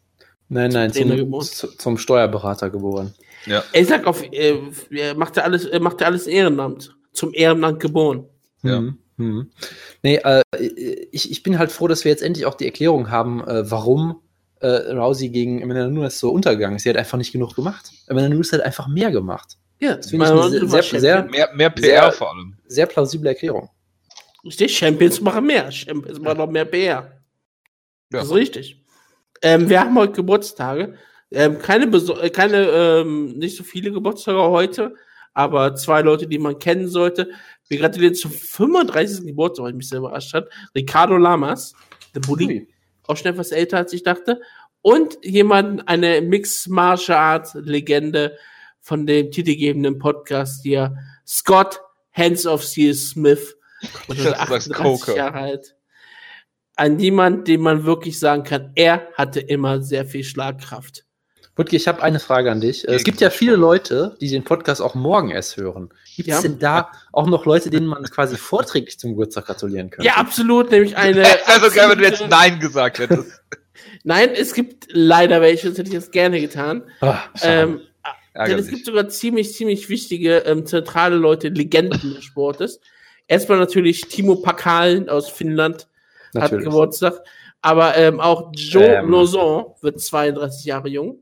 [0.49, 1.45] Nein, nein, zum, geboren.
[1.45, 3.13] zum Steuerberater geboren.
[3.45, 3.63] Ja.
[3.71, 4.55] Er sagt auf, äh,
[4.89, 6.93] er macht ja alles, er macht ja alles Ehrenamt.
[7.13, 8.25] Zum Ehrenamt geboren.
[8.63, 8.81] Ja.
[8.81, 8.97] Mhm.
[9.17, 9.51] Hm.
[10.03, 10.41] Nee, äh,
[11.11, 14.19] ich, ich bin halt froh, dass wir jetzt endlich auch die Erklärung haben, äh, warum
[14.61, 16.83] äh, Rousey gegen Amanda Nunes so untergegangen ist.
[16.83, 17.91] Sie hat einfach nicht genug gemacht.
[18.07, 19.57] Amanda Nunes hat einfach mehr gemacht.
[19.79, 22.55] Ja, das finde ich eine sehr, sehr, sehr, mehr, mehr PR sehr, vor allem.
[22.67, 23.69] Sehr plausible Erklärung.
[24.45, 25.71] Richtig, Champions machen mehr.
[25.71, 26.79] Champions machen noch mehr PR.
[26.83, 27.09] Ja.
[28.09, 28.83] Das ist richtig.
[29.41, 30.95] Ähm, wir haben heute Geburtstage.
[31.31, 34.95] Ähm, keine, äh, keine ähm, nicht so viele Geburtstage heute,
[35.33, 37.29] aber zwei Leute, die man kennen sollte.
[37.67, 39.25] Wir gratulieren zum 35.
[39.25, 40.49] Geburtstag, was mich sehr überrascht hat.
[40.75, 41.73] Ricardo Lamas,
[42.13, 42.67] der Bully,
[43.11, 44.41] auch schon etwas älter als ich dachte.
[44.81, 48.37] Und jemand, eine Mixed Martial Arts Legende
[48.79, 50.95] von dem titelgebenden Podcast hier,
[51.25, 51.79] Scott
[52.13, 52.93] Hands of C.
[52.93, 53.55] Smith.
[54.07, 55.75] Und 38 Jahre alt.
[56.75, 61.05] An jemand, den man wirklich sagen kann, er hatte immer sehr viel Schlagkraft.
[61.61, 62.87] Wutke, ich habe eine Frage an dich.
[62.87, 65.89] Es gibt ja viele Leute, die den Podcast auch morgen erst hören.
[66.15, 66.41] Gibt es ja.
[66.41, 70.07] denn da auch noch Leute, denen man quasi vorträglich zum Geburtstag gratulieren könnte?
[70.07, 71.23] Ja, absolut, nämlich eine.
[71.45, 73.43] also geil, wenn du jetzt Nein gesagt hättest.
[74.03, 76.83] Nein, es gibt leider welche, das hätte ich jetzt gerne getan.
[77.01, 77.81] Ach, ähm,
[78.35, 82.79] denn es gibt sogar ziemlich, ziemlich wichtige, ähm, zentrale Leute, Legenden des Sportes.
[83.27, 85.87] Erstmal natürlich Timo Pakalen aus Finnland
[86.33, 86.65] natürlich.
[86.65, 87.21] hat Geburtstag.
[87.61, 89.09] Aber ähm, auch Joe ähm.
[89.09, 91.19] Lozon wird 32 Jahre jung.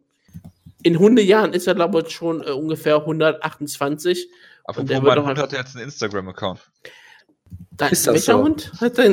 [0.84, 4.30] In Hundejahren ist er, glaube ich, schon äh, ungefähr 128.
[4.63, 6.60] Aber und der mein Hund hat jetzt einen Instagram-Account.
[7.92, 8.44] ist das welcher so?
[8.44, 9.06] Hund hat ja,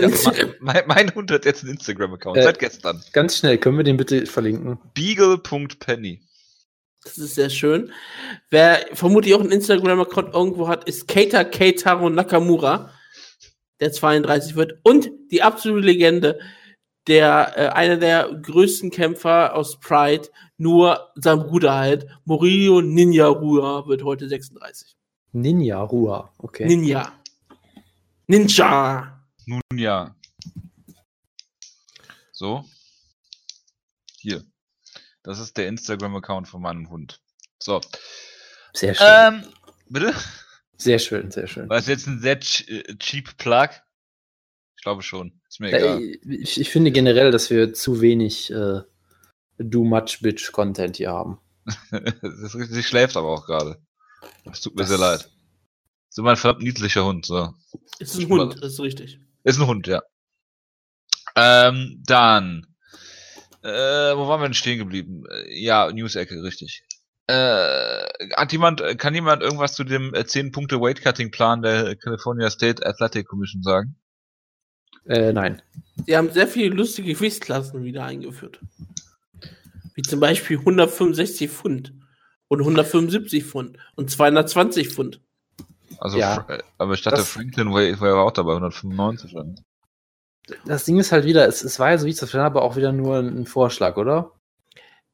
[0.61, 3.02] mein, mein, Hund hat jetzt einen Instagram-Account, äh, seit gestern.
[3.12, 4.79] Ganz schnell, können wir den bitte verlinken?
[4.94, 6.20] Beagle.penny.
[7.07, 7.92] Das ist sehr schön.
[8.50, 12.90] Wer vermutlich auch einen Instagram-Account irgendwo hat, ist Keita Keitaro Nakamura,
[13.81, 14.81] der 32 wird.
[14.83, 16.38] Und die absolute Legende,
[17.07, 23.86] der äh, einer der größten Kämpfer aus Pride, nur sein Bruder halt, Murillo Ninja Rua
[23.86, 24.96] wird heute 36.
[25.32, 26.66] Ninja Rua, okay.
[26.66, 27.12] Ninja.
[28.26, 29.22] Ninja.
[29.46, 30.16] Nun ja.
[32.32, 32.64] So.
[34.18, 34.44] Hier.
[35.22, 37.20] Das ist der Instagram-Account von meinem Hund.
[37.58, 37.80] So.
[38.72, 39.06] Sehr schön.
[39.08, 39.44] Ähm,
[39.88, 40.14] bitte?
[40.76, 41.68] Sehr schön, sehr schön.
[41.68, 43.70] War es jetzt ein sehr äh, cheap Plug?
[44.76, 45.40] Ich glaube schon.
[45.48, 46.02] Ist mir egal.
[46.02, 48.82] Ich, ich finde generell, dass wir zu wenig äh,
[49.58, 51.38] Do Much Bitch Content hier haben.
[52.52, 53.78] Sie schläft aber auch gerade.
[54.44, 55.30] Das tut mir das sehr leid.
[56.08, 57.26] So mein verdammt niedlicher Hund.
[57.26, 57.52] So.
[57.98, 59.20] Ist ein Hund, ist richtig.
[59.44, 60.02] Ist ein Hund, ja.
[61.34, 62.66] Ähm, dann.
[63.62, 65.24] Äh, wo waren wir denn stehen geblieben?
[65.28, 66.84] Äh, ja, News-Ecke, richtig.
[67.26, 71.96] Äh, hat jemand, kann jemand irgendwas zu dem äh, 10 Punkte Weight Cutting Plan der
[71.96, 73.96] California State Athletic Commission sagen?
[75.06, 75.60] Äh, nein.
[76.06, 78.60] Sie haben sehr viele lustige Gewichtsklassen wieder eingeführt.
[79.96, 81.94] Wie zum Beispiel 165 Pfund
[82.48, 85.20] und 175 Pfund und 220 Pfund.
[85.98, 86.46] Also, ja,
[86.78, 89.32] aber ich dachte, Franklin war, ja auch dabei, 195.
[89.32, 89.59] Dann.
[90.66, 92.62] Das Ding ist halt wieder, es, es war ja so wie ich es verstanden habe,
[92.62, 94.32] auch wieder nur ein Vorschlag, oder?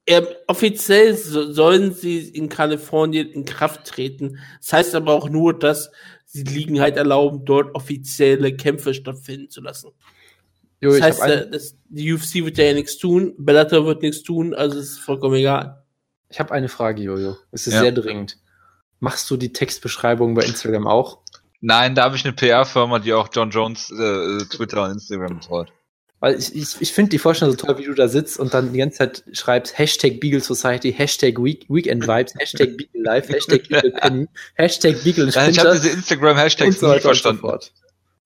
[0.05, 4.37] Ähm, offiziell so, sollen sie in Kalifornien in Kraft treten.
[4.59, 5.91] Das heißt aber auch nur, dass
[6.25, 9.91] sie Ligen halt erlauben, dort offizielle Kämpfe stattfinden zu lassen.
[10.83, 11.51] Jo, das heißt, ein...
[11.51, 15.35] das, die UFC wird ja nichts tun, Bellator wird nichts tun, also es ist vollkommen
[15.35, 15.81] egal.
[16.27, 17.37] Ich habe eine Frage, Jojo.
[17.51, 17.79] Es ist ja.
[17.79, 18.37] sehr dringend.
[18.99, 21.19] Machst du die Textbeschreibung bei Instagram auch?
[21.61, 25.71] Nein, da habe ich eine PR-Firma, die auch John Jones äh, Twitter und Instagram betreut.
[26.19, 28.73] Weil ich, ich, ich finde die Vorstellung so toll, wie du da sitzt und dann
[28.73, 33.69] die ganze Zeit schreibst Hashtag Beagle Society, Hashtag Week, Weekend Vibes, Hashtag Beagle Life, Hashtag
[33.69, 37.41] Beagle Penny, Hashtag Beagle ja, Ich habe diese Instagram-Hashtags so nicht verstanden.
[37.41, 37.57] So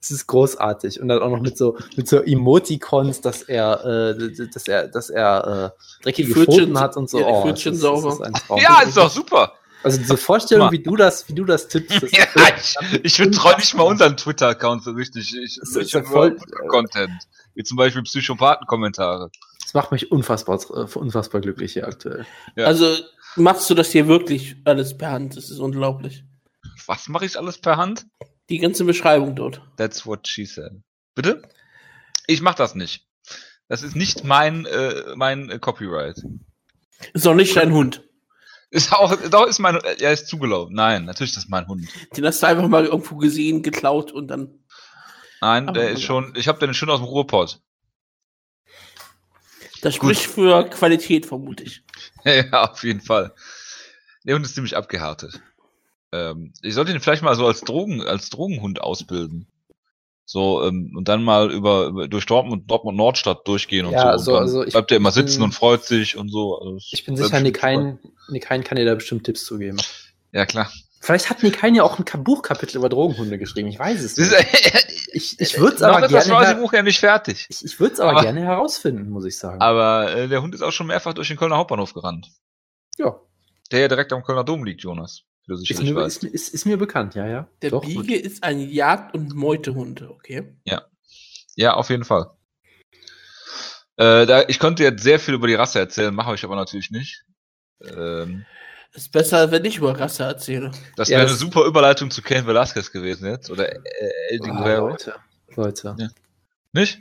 [0.07, 1.01] das ist großartig.
[1.01, 5.09] Und dann auch noch mit so, mit so Emoticons, dass er, äh, dass er, dass
[5.09, 7.19] er äh, dreckige Pfoten hat und so.
[7.19, 8.17] Ja, oh, das ist, sauber.
[8.19, 9.53] Das ist ja, ist doch super.
[9.83, 12.03] Also diese Vorstellung, wie du das, wie du das tippst.
[12.03, 12.25] Das ja,
[12.57, 15.35] ich, ich betreue nicht mal unseren Twitter-Account so richtig.
[15.35, 17.11] Ich, das ich habe voll Content.
[17.53, 19.29] Wie zum Beispiel Psychopathen-Kommentare.
[19.61, 22.25] Das macht mich unfassbar, äh, unfassbar glücklich hier aktuell.
[22.55, 22.65] Ja.
[22.65, 22.95] Also
[23.35, 25.37] machst du das hier wirklich alles per Hand?
[25.37, 26.23] Das ist unglaublich.
[26.85, 28.05] Was mache ich alles per Hand?
[28.49, 29.61] Die ganze Beschreibung dort.
[29.77, 30.81] That's what she said.
[31.15, 31.41] Bitte?
[32.27, 33.07] Ich mach das nicht.
[33.67, 36.21] Das ist nicht mein, äh, mein äh, Copyright.
[37.13, 38.03] Ist doch nicht dein Hund.
[38.69, 40.75] Ist auch, doch ist mein, er ist zugelaufen.
[40.75, 41.87] Nein, natürlich ist das mein Hund.
[42.15, 44.59] Den hast du einfach mal irgendwo gesehen, geklaut und dann.
[45.41, 47.61] Nein, der ist schon, ich habe den schon aus dem Ruhrpott.
[49.81, 50.33] Das spricht Gut.
[50.33, 51.83] für Qualität, vermute ich.
[52.23, 53.33] ja, auf jeden Fall.
[54.25, 55.41] Der Hund ist ziemlich abgehärtet.
[56.11, 59.47] Ähm, ich sollte ihn vielleicht mal so als Drogen, als Drogenhund ausbilden.
[60.29, 64.35] So, ähm, und dann mal über, über durch Dortmund, Dortmund Nordstadt durchgehen und ja, so.
[64.35, 66.59] Also, also bleibt er immer sitzen bin, und freut sich und so.
[66.59, 69.77] Also ich bin sicher, Nikain, Nikain kann dir da bestimmt Tipps zu geben.
[70.33, 70.69] Ja, klar.
[70.99, 73.69] Vielleicht hat Nick ja auch ein Buchkapitel über Drogenhunde geschrieben.
[73.69, 74.33] Ich weiß es nicht.
[75.13, 76.13] ich ich würde es aber gerne.
[76.13, 77.47] Das war Buch ja nicht fertig.
[77.49, 79.61] Ich, ich würde es aber, aber, gerne herausfinden, muss ich sagen.
[79.61, 82.27] Aber äh, der Hund ist auch schon mehrfach durch den Kölner Hauptbahnhof gerannt.
[82.97, 83.15] Ja.
[83.71, 85.23] Der ja direkt am Kölner Dom liegt, Jonas.
[85.47, 87.47] Ist mir, ist, ist, ist mir, bekannt, ja, ja.
[87.61, 88.25] Der Doch, Biege gut.
[88.25, 90.53] ist ein Jagd- und Meutehund, okay?
[90.65, 90.85] Ja.
[91.55, 92.31] Ja, auf jeden Fall.
[93.95, 96.91] Äh, da, ich konnte jetzt sehr viel über die Rasse erzählen, mache ich aber natürlich
[96.91, 97.23] nicht.
[97.81, 98.45] Ähm,
[98.93, 100.71] ist besser, wenn ich über Rasse erzähle.
[100.95, 103.49] Das wäre ja, eine super Überleitung zu Ken Velasquez gewesen jetzt.
[103.49, 103.79] Oder äh,
[104.29, 105.15] El oh, Leute,
[105.55, 105.95] Leute.
[105.97, 106.09] Ja.
[106.73, 106.99] Nicht?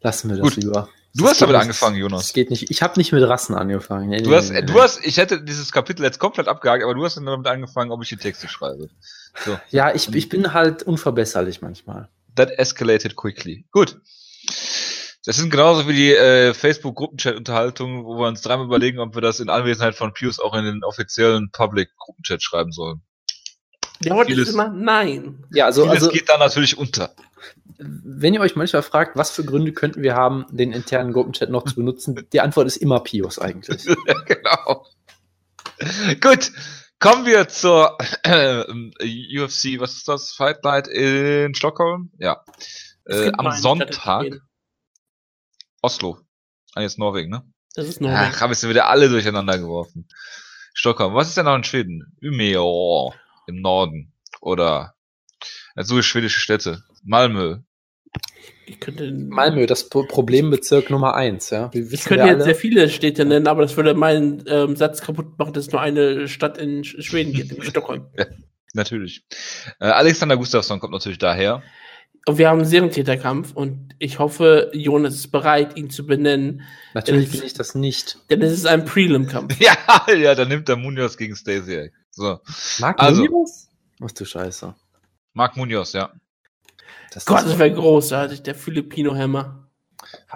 [0.00, 0.62] Lassen wir das Gut.
[0.62, 0.88] lieber.
[1.14, 2.26] Du hast damit angefangen, Jonas.
[2.26, 2.70] Es geht nicht.
[2.70, 4.10] Ich habe nicht mit Rassen angefangen.
[4.10, 7.04] Nee, du hast, nee, du hast, ich hätte dieses Kapitel jetzt komplett abgehakt, aber du
[7.04, 8.88] hast damit angefangen, ob ich die Texte schreibe.
[9.44, 9.58] So.
[9.70, 12.08] Ja, ich, ich bin halt unverbesserlich manchmal.
[12.36, 13.64] That escalated quickly.
[13.72, 14.00] Gut.
[15.26, 19.40] Das sind genauso wie die äh, Facebook-Gruppenchat-Unterhaltungen, wo wir uns dreimal überlegen, ob wir das
[19.40, 23.02] in Anwesenheit von Pius auch in den offiziellen Public-Gruppenchat schreiben sollen.
[24.08, 25.44] Wort ist immer nein.
[25.52, 27.14] Ja, also, Vieles also geht da natürlich unter.
[27.78, 31.64] Wenn ihr euch manchmal fragt, was für Gründe könnten wir haben, den internen Gruppenchat noch
[31.64, 33.84] zu benutzen, die Antwort ist immer Pius eigentlich.
[34.26, 34.86] genau.
[36.20, 36.52] Gut,
[36.98, 38.64] kommen wir zur äh,
[39.38, 40.32] UFC, was ist das?
[40.32, 42.10] Fight Night in Stockholm?
[42.18, 42.44] Ja.
[43.06, 44.26] Äh, am Sonntag.
[45.82, 46.18] Oslo.
[46.74, 47.42] Ah, jetzt Norwegen, ne?
[47.74, 48.32] Das ist Norwegen.
[48.34, 50.06] Ach, habe ich wieder alle durcheinander geworfen.
[50.74, 51.14] Stockholm.
[51.14, 52.16] Was ist denn noch in Schweden?
[52.22, 53.12] Umeå
[53.46, 54.12] im Norden.
[54.40, 54.94] Oder
[55.74, 56.84] also schwedische Städte.
[57.02, 57.58] Malmö.
[59.28, 61.72] Malmö, das Problembezirk Nummer eins, ja.
[61.72, 65.38] Wir ich könnte jetzt sehr viele Städte nennen, aber das würde meinen ähm, Satz kaputt
[65.38, 68.06] machen, dass es nur eine Stadt in Schweden gibt, in Stockholm.
[68.16, 68.26] Ja,
[68.74, 69.24] natürlich.
[69.80, 71.62] Äh, Alexander Gustafsson kommt natürlich daher.
[72.26, 76.62] Und wir haben einen Serientäterkampf und ich hoffe, Jonas ist bereit, ihn zu benennen.
[76.92, 78.18] Natürlich bin ich das nicht.
[78.28, 79.56] Denn es ist ein Prelim-Kampf.
[79.60, 79.76] ja,
[80.14, 81.92] ja, dann nimmt er Munoz gegen Stasiak.
[82.10, 82.40] So.
[82.78, 83.68] Marc also, Munoz?
[83.98, 84.74] Was du Scheiße.
[85.32, 86.12] Marc Munoz, ja.
[87.10, 89.68] Das Gott, das wäre großartig, der Filipino-Hammer.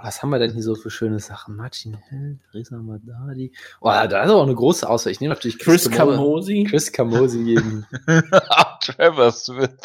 [0.03, 1.57] Was haben wir denn hier so für schöne Sachen?
[1.57, 3.53] Martin Held, Reza Madadi.
[3.81, 5.13] Oh, da ist aber auch eine große Auswahl.
[5.13, 6.67] Ich nehme natürlich Chris, Chris Camosi.
[6.69, 7.87] Chris Camosi gegen.
[8.81, 9.77] Trevor Smith.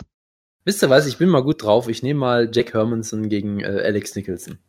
[0.65, 1.08] Wisst ihr was?
[1.08, 1.88] Ich bin mal gut drauf.
[1.88, 4.60] Ich nehme mal Jack Hermanson gegen äh, Alex Nicholson.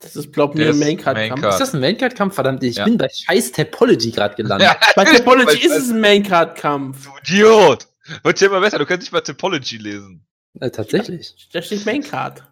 [0.00, 1.46] Das ist, glaub mir, ein Maincard-Kampf.
[1.46, 2.34] Ist das ein Maincard-Kampf?
[2.34, 2.84] Verdammt, ich ja.
[2.84, 4.68] bin bei scheiß Topology gerade gelandet.
[4.72, 7.06] Ja, bei Topology ist es ein Maincard-Kampf.
[7.06, 7.86] Du Idiot!
[8.22, 10.26] Wird ja immer besser, du kannst nicht mal Topology lesen.
[10.60, 11.34] Äh, tatsächlich.
[11.52, 12.42] Da steht Maincard.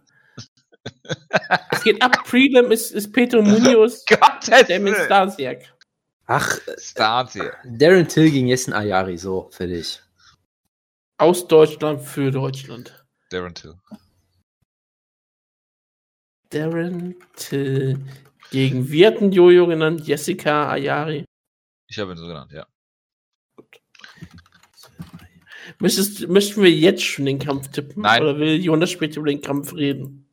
[1.70, 2.24] es geht ab.
[2.24, 4.04] Prelim ist, ist Peter Munoz.
[4.08, 5.72] Gott, der mit Stasiak.
[6.26, 7.58] Ach, Stasiak.
[7.64, 10.02] Darren Till gegen Jessen Ayari, so, fertig.
[11.18, 13.04] Aus Deutschland für Deutschland.
[13.30, 13.74] Darren Till.
[16.50, 17.98] Darren Till
[18.50, 21.24] gegen Wirten Jojo genannt, Jessica Ayari.
[21.88, 22.66] Ich habe ihn so genannt, ja.
[23.56, 23.80] Gut.
[25.78, 28.02] Möchtest, möchten wir jetzt schon den Kampf tippen?
[28.02, 28.22] Nein.
[28.22, 30.28] Oder will Jonas später über den Kampf reden?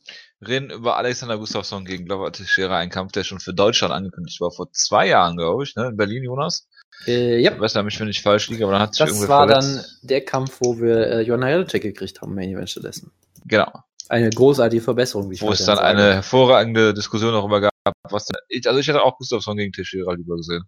[0.45, 4.51] Reden über Alexander Gustafsson gegen Glover Teixeira, ein Kampf, der schon für Deutschland angekündigt war,
[4.51, 5.89] vor zwei Jahren, glaube ich, ne?
[5.89, 6.67] in Berlin, Jonas.
[7.05, 7.53] Äh, ja.
[7.53, 9.99] Ich weiß nicht, wenn ich falsch liege, aber dann hat sich Das war verletzt.
[10.01, 13.11] dann der Kampf, wo wir äh, Johanna Jelitek gekriegt haben, Main Event stattdessen.
[13.45, 13.71] Genau.
[14.09, 15.97] Eine großartige Verbesserung, wie ich Wo es dann sagen.
[15.97, 17.71] eine hervorragende Diskussion darüber gab,
[18.09, 20.63] was denn, ich, also ich hätte auch Gustafsson gegen Teixeira lieber gesehen.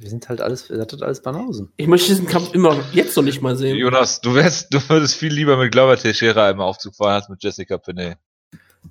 [0.00, 1.74] Wir sind halt alles, wir sind alles Banausen.
[1.76, 3.76] Ich möchte diesen Kampf immer jetzt noch nicht mal sehen.
[3.76, 7.42] Jonas, du wärst, du würdest viel lieber mit Glauber Teixeira im Aufzug fahren als mit
[7.44, 8.14] Jessica Penney.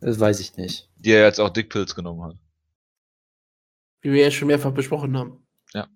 [0.01, 0.87] Das weiß ich nicht.
[0.97, 2.35] Die er jetzt auch Dickpills genommen hat.
[4.01, 5.47] Wie wir ja schon mehrfach besprochen haben.
[5.73, 5.87] Ja.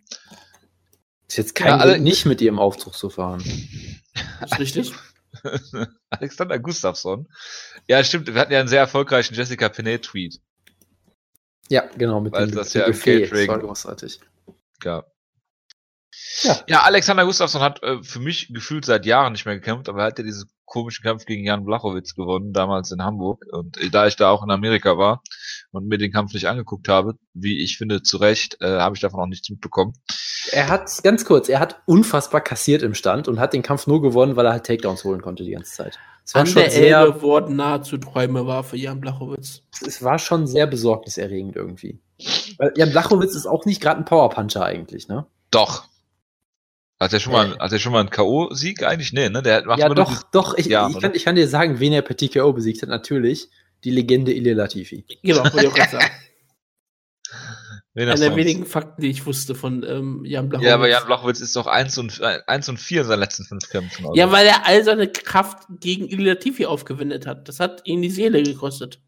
[1.28, 3.43] Ist jetzt kein ja, Grund, nicht mit ihr im Aufzug zu fahren.
[4.41, 4.93] Das ist richtig.
[6.10, 7.28] Alexander Gustafsson.
[7.88, 8.34] Ja, stimmt.
[8.34, 10.41] Wir hatten ja einen sehr erfolgreichen Jessica Penney-Tweet.
[11.69, 13.30] Ja, genau, mit Weil dem das ja im Catering.
[13.30, 14.19] Das war großartig.
[14.83, 15.03] Ja.
[16.43, 16.59] Ja.
[16.67, 20.05] ja, Alexander Gustafsson hat äh, für mich gefühlt seit Jahren nicht mehr gekämpft, aber er
[20.07, 23.45] hat ja diesen komischen Kampf gegen Jan Blachowitz gewonnen, damals in Hamburg.
[23.51, 25.21] Und äh, da ich da auch in Amerika war
[25.71, 29.01] und mir den Kampf nicht angeguckt habe, wie ich finde, zu Recht, äh, habe ich
[29.01, 29.93] davon auch nichts mitbekommen.
[30.51, 34.01] Er hat, ganz kurz, er hat unfassbar kassiert im Stand und hat den Kampf nur
[34.01, 35.99] gewonnen, weil er halt Takedowns holen konnte die ganze Zeit.
[36.25, 39.63] Es war An schon der sehr, Elbe wurden nahezu Träume war für Jan Blachowitz.
[39.85, 42.01] Es war schon sehr besorgniserregend irgendwie.
[42.57, 45.25] Weil Jan Blachowitz ist auch nicht gerade ein Powerpuncher eigentlich, ne?
[45.51, 45.86] Doch.
[46.99, 47.59] Hat er schon mal, äh.
[47.59, 49.13] hat er schon mal einen K.O.-Sieg eigentlich?
[49.13, 49.41] Nee, ne?
[49.41, 50.57] Der macht ja, doch, doch.
[50.57, 52.89] Ich, Jahr, ich, kann, ich kann dir sagen, wen er per TKO besiegt hat.
[52.89, 53.49] Natürlich
[53.84, 55.05] die Legende Ilya Latifi.
[55.21, 56.11] Genau, wollte ich auch gerade sagen.
[57.95, 60.67] Einer der wenigen Fakten, die ich wusste von ähm, Jan Blachowitz.
[60.67, 63.69] Ja, aber Jan Blachowitz ist doch 1 und, 1 und 4 in seinen letzten fünf
[63.69, 64.05] Kämpfen.
[64.05, 64.15] Also.
[64.17, 67.47] Ja, weil er all seine Kraft gegen Ilya Latifi aufgewendet hat.
[67.47, 68.99] Das hat ihn die Seele gekostet.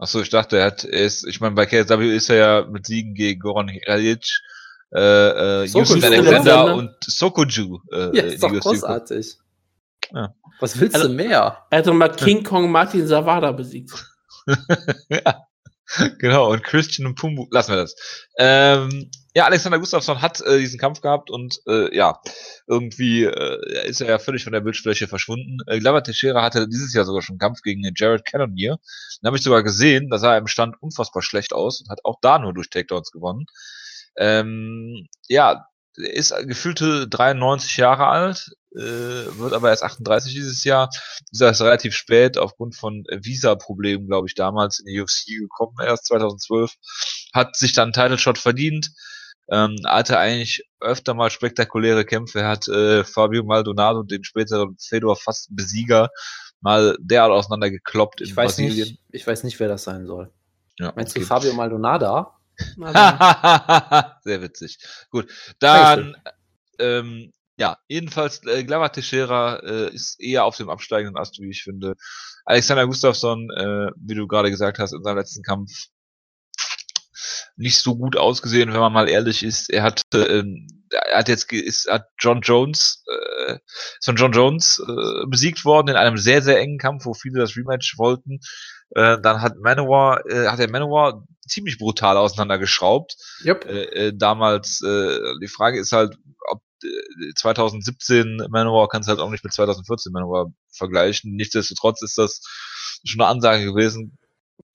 [0.00, 2.86] Achso, ich dachte, er hat, er ist, ich meine, bei KSW ist er ja mit
[2.86, 4.40] Siegen gegen Goran Hralic
[4.94, 7.80] äh, äh Houston Alexander und Sokoju.
[7.92, 9.36] Äh, ja, ist doch großartig.
[10.10, 10.34] Ja.
[10.58, 11.66] Was willst also, du mehr?
[11.70, 13.92] Er hat doch mal King Kong Martin Savada besiegt.
[15.10, 15.46] ja.
[16.18, 17.94] Genau, und Christian und Pumbu, lassen wir das.
[18.38, 22.20] Ähm, ja, Alexander Gustafsson hat äh, diesen Kampf gehabt und äh, ja,
[22.66, 25.58] irgendwie äh, ist er ja völlig von der Bildfläche verschwunden.
[25.66, 28.78] Äh, Glover Teixeira hatte dieses Jahr sogar schon einen Kampf gegen Jared Cannonier.
[29.22, 32.00] Den habe ich sogar gesehen, da sah er im Stand unfassbar schlecht aus und hat
[32.04, 33.46] auch da nur durch Takedowns gewonnen.
[34.16, 35.66] Ähm, ja,
[35.96, 40.90] ist gefühlte 93 Jahre alt, äh, wird aber erst 38 dieses Jahr.
[41.30, 46.06] Ist erst relativ spät aufgrund von Visa-Problemen, glaube ich, damals in die UFC gekommen, erst
[46.06, 46.74] 2012.
[47.32, 48.90] Hat sich dann einen Title Shot verdient,
[49.50, 52.40] ähm, hatte eigentlich öfter mal spektakuläre Kämpfe.
[52.40, 56.10] Er hat äh, Fabio Maldonado, den späteren Fedor fast Besieger,
[56.60, 58.88] mal derart auseinandergekloppt ich in weiß Brasilien.
[58.88, 60.30] Nicht, ich weiß nicht, wer das sein soll.
[60.78, 61.20] Ja, Meinst okay.
[61.20, 62.28] du Fabio Maldonado?
[64.24, 64.78] Sehr witzig.
[65.10, 65.26] Gut,
[65.58, 66.16] dann
[66.78, 71.62] ähm, ja, jedenfalls äh, Glava Teixeira äh, ist eher auf dem absteigenden Ast, wie ich
[71.62, 71.94] finde.
[72.46, 75.70] Alexander Gustafsson, äh, wie du gerade gesagt hast, in seinem letzten Kampf
[77.56, 79.70] nicht so gut ausgesehen, wenn man mal ehrlich ist.
[79.70, 80.42] Er hat, äh,
[80.90, 83.54] er hat jetzt ist, hat John Jones, äh,
[83.98, 87.40] ist von John Jones äh, besiegt worden in einem sehr sehr engen Kampf, wo viele
[87.40, 88.40] das Rematch wollten.
[88.94, 93.16] Äh, dann hat Manowar, äh, hat der Manowar ziemlich brutal auseinandergeschraubt.
[93.44, 93.64] Yep.
[93.66, 96.16] Äh, äh, damals, äh, die Frage ist halt,
[96.48, 96.62] ob
[97.36, 101.34] 2017 äh, Manowar kannst du halt auch nicht mit 2014 Manowar vergleichen.
[101.34, 102.40] Nichtsdestotrotz ist das
[103.04, 104.18] schon eine Ansage gewesen.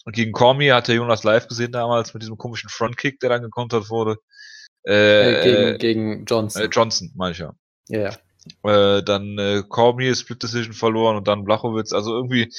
[0.05, 3.41] Und gegen Cormier hat der Jonas live gesehen damals mit diesem komischen Frontkick, der dann
[3.41, 4.17] gekontert wurde.
[4.87, 6.61] Äh, äh, gegen, äh, gegen Johnson.
[6.61, 7.53] Äh, Johnson, meine ich ja.
[7.89, 8.15] Ja,
[8.63, 8.97] ja.
[8.97, 11.91] Äh, dann äh, Cormier Split Decision verloren und dann Blachowitz.
[11.91, 12.53] Also irgendwie,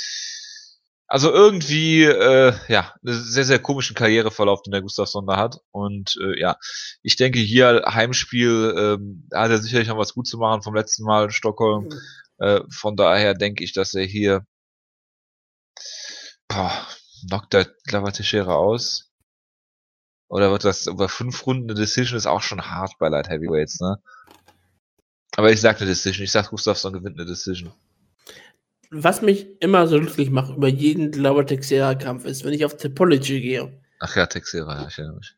[1.07, 5.61] also irgendwie, äh, ja, eine sehr, sehr komischen Karriereverlauf, den der Gustafsson da hat.
[5.71, 6.57] Und äh, ja,
[7.03, 11.05] ich denke hier Heimspiel, ähm, hat er sicherlich noch was gut zu machen vom letzten
[11.05, 11.85] Mal in Stockholm.
[11.85, 12.01] Mhm.
[12.39, 14.45] Äh, von daher denke ich, dass er hier
[16.49, 16.87] boah,
[17.29, 19.11] knockt der Clava Teixeira aus.
[20.29, 23.81] Oder wird das über fünf Runden eine Decision ist auch schon hart bei Light Heavyweights,
[23.81, 23.99] ne?
[25.37, 26.25] Aber ich sag eine Decision.
[26.25, 27.73] Ich sag, Gustafsson gewinnt eine Decision.
[28.91, 33.41] Was mich immer so glücklich macht über jeden Glauber Texera-Kampf ist, wenn ich auf Topology
[33.41, 33.81] gehe.
[34.01, 35.35] Ach ja, Texera, ja, ich erinnere mich.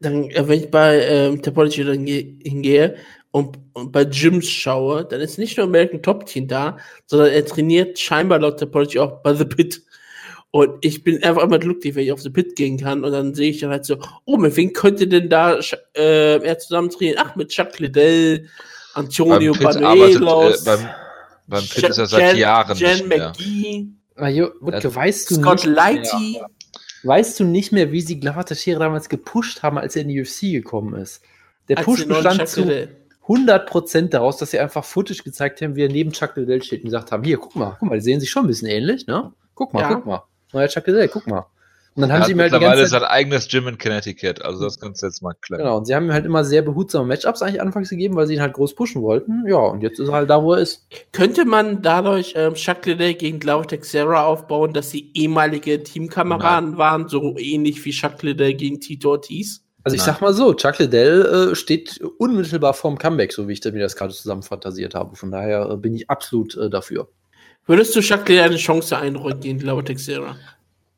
[0.00, 2.96] Dann, äh, wenn ich bei ähm, Topology dann hingehe
[3.30, 7.44] und, und, bei Gyms schaue, dann ist nicht nur American Top Team da, sondern er
[7.44, 9.82] trainiert scheinbar laut Topology auch bei The Pit.
[10.52, 13.34] Und ich bin einfach immer glücklich, wenn ich auf The Pit gehen kann und dann
[13.34, 15.60] sehe ich dann halt so, oh, mit wem könnte denn da
[15.96, 17.18] äh, er zusammen trainieren?
[17.24, 18.48] Ach, mit Chuck Liddell,
[18.94, 20.62] Antonio Banuelos.
[20.62, 20.88] Äh, beim,
[21.46, 23.08] beim Pit ist er seit Jen, Jahren Jen.
[23.08, 23.86] McGee.
[24.60, 26.40] Wutke, weißt du Scott nicht Lighty.
[27.02, 30.52] Weißt du nicht mehr, wie sie Glavataschere damals gepusht haben, als er in die UFC
[30.52, 31.22] gekommen ist?
[31.68, 32.62] Der als Push bestand zu
[33.26, 36.86] 100% daraus, dass sie einfach Footage gezeigt haben, wie er neben Chuck Liddell steht und
[36.86, 39.32] gesagt haben, hier, guck mal, guck mal, die sehen sich schon ein bisschen ähnlich, ne?
[39.54, 39.94] Guck mal, ja.
[39.94, 40.22] guck mal.
[40.52, 41.46] Neuer Chuck Liddell, guck mal.
[41.96, 45.02] Und dann haben sie ihm halt mittlerweile sein eigenes Gym in Connecticut, also das kannst
[45.02, 45.64] du jetzt mal klären.
[45.64, 48.34] Genau, und sie haben ihm halt immer sehr behutsame Matchups eigentlich anfangs gegeben, weil sie
[48.34, 49.44] ihn halt groß pushen wollten.
[49.48, 50.86] Ja, und jetzt ist er halt da, wo er ist.
[51.12, 57.08] Könnte man dadurch ähm, Chuck Liddell gegen Glauber Texera aufbauen, dass sie ehemalige Teamkameraden waren,
[57.08, 59.64] so ähnlich wie Chuck Liddell gegen Tito Ortiz?
[59.82, 60.14] Also ich Nein.
[60.14, 63.96] sag mal so, Chuck Liddell äh, steht unmittelbar vorm Comeback, so wie ich mir das
[63.96, 65.16] gerade zusammen fantasiert habe.
[65.16, 67.08] Von daher äh, bin ich absolut äh, dafür.
[67.66, 70.36] Würdest du Chuck Liddell eine Chance einräumen gegen Glauber Texera?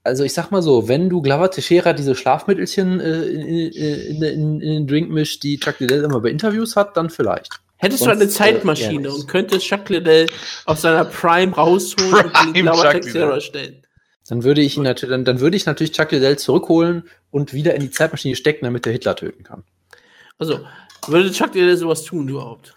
[0.05, 4.61] also ich sag mal so, wenn du Glover Teixeira diese Schlafmittelchen äh, in, in, in,
[4.61, 7.61] in, den Drink mischt, die Chuck Liddell immer bei Interviews hat, dann vielleicht.
[7.77, 10.29] Hättest Sonst, du eine Zeitmaschine äh, und könntest Chuck Liddell
[10.67, 13.87] aus seiner Prime rausholen Prime und gegen Glover Teixeira stellen?
[14.29, 17.75] Dann würde ich ihn natürlich, dann, dann würde ich natürlich Chuck Liddell zurückholen und wieder
[17.75, 19.65] in die Zeitmaschine stecken, damit der Hitler töten kann.
[20.39, 20.61] Also,
[21.07, 22.77] würde Chuck Liddell sowas tun überhaupt?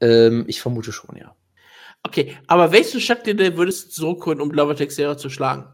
[0.00, 1.34] Ähm, ich vermute schon, ja.
[2.06, 5.66] Okay, aber welchen Chuck Liddell würdest du zurückholen, um Glover Teixeira zu schlagen?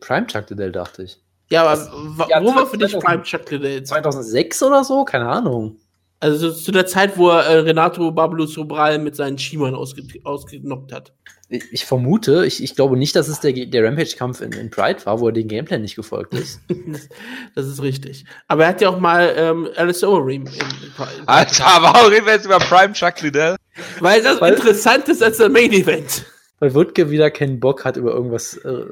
[0.00, 1.18] Prime Chuck Liddell, dachte ich.
[1.50, 3.82] Ja, aber ja, wo war für dich Prime Chuck Liddell?
[3.82, 5.04] 2006 oder so?
[5.04, 5.76] Keine Ahnung.
[6.20, 10.90] Also zu der Zeit, wo er äh, Renato Bablo Sobral mit seinen Schiemern ausge ausgenockt
[10.90, 11.12] hat.
[11.50, 15.04] Ich, ich, vermute, ich, ich glaube nicht, dass es der, der Rampage-Kampf in, in, Pride
[15.04, 16.60] war, wo er den Gameplay nicht gefolgt ist.
[17.54, 18.24] das ist richtig.
[18.48, 21.10] Aber er hat ja auch mal ähm, Alice Overeem in, in Pride.
[21.26, 23.56] Alter, warum reden wir jetzt über Prime Chuck Liddell?
[24.00, 26.26] Weil das Weil, interessant ist als der Main Event.
[26.58, 28.86] Weil Wutke wieder keinen Bock hat, über irgendwas äh,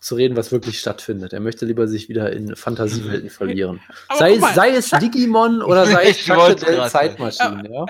[0.00, 1.32] zu reden, was wirklich stattfindet.
[1.32, 3.80] Er möchte lieber sich wieder in Fantasiewelten verlieren.
[4.14, 6.58] sei, mal, sei es Digimon oder sei es Chuck
[6.88, 7.70] Zeitmaschine.
[7.72, 7.86] Ja.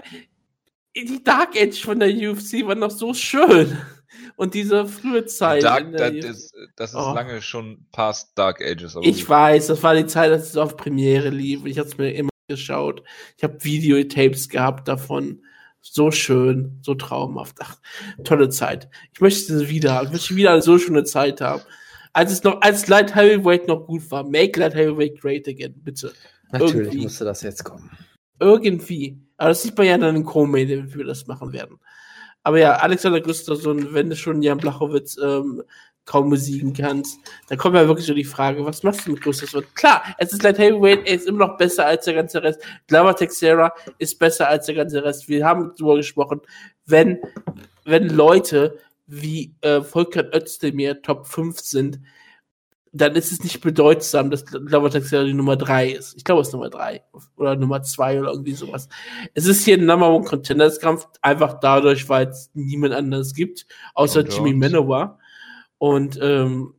[0.97, 3.77] Die Dark Age von der UFC war noch so schön.
[4.37, 5.65] Und diese frühe Zeit.
[5.65, 7.15] Dark, das, ist, das ist oh.
[7.15, 8.97] lange schon past Dark Ages.
[9.03, 11.65] ich weiß, das war die Zeit, als es auf Premiere lief.
[11.67, 13.03] Ich hatte es mir immer geschaut.
[13.37, 15.43] Ich habe Videotapes gehabt davon.
[15.87, 17.59] So schön, so traumhaft.
[17.61, 17.77] Ach,
[18.25, 18.89] tolle Zeit.
[19.13, 20.07] Ich möchte es wieder haben.
[20.07, 21.63] Ich möchte wieder eine so schöne Zeit haben.
[22.15, 24.25] Als es noch, als Light Heavyweight noch gut war.
[24.25, 26.13] Make Light Heavyweight great again, bitte.
[26.51, 27.03] Natürlich Irgendwie.
[27.03, 27.91] musste das jetzt kommen.
[28.41, 29.19] Irgendwie.
[29.37, 31.79] Aber das sieht man ja dann in Co-Main, wie wir das machen werden.
[32.45, 35.63] Aber ja, Alexander Gustafsson, wenn du schon Jan Blachowitz ähm,
[36.05, 39.65] kaum besiegen kannst, dann kommt ja wirklich so die Frage, was machst du mit Gustafsson?
[39.75, 42.61] Klar, es ist Light Heavyweight, er ist immer noch besser als der ganze Rest.
[42.87, 45.29] Glover Texera ist besser als der ganze Rest.
[45.29, 46.41] Wir haben darüber gesprochen,
[46.87, 47.19] wenn,
[47.85, 52.01] wenn Leute wie äh, Volker Özdemir Top 5 sind,
[52.97, 56.17] dann ist es nicht bedeutsam, dass Glover Texera die Nummer 3 ist.
[56.17, 57.03] Ich glaube, es ist Nummer 3
[57.37, 58.89] oder Nummer 2 oder irgendwie sowas.
[59.35, 63.67] Es ist hier ein Number One Contenders Kampf, einfach dadurch, weil es niemand anderes gibt,
[63.95, 65.19] außer Jimmy Manoa.
[65.93, 66.75] Und ähm,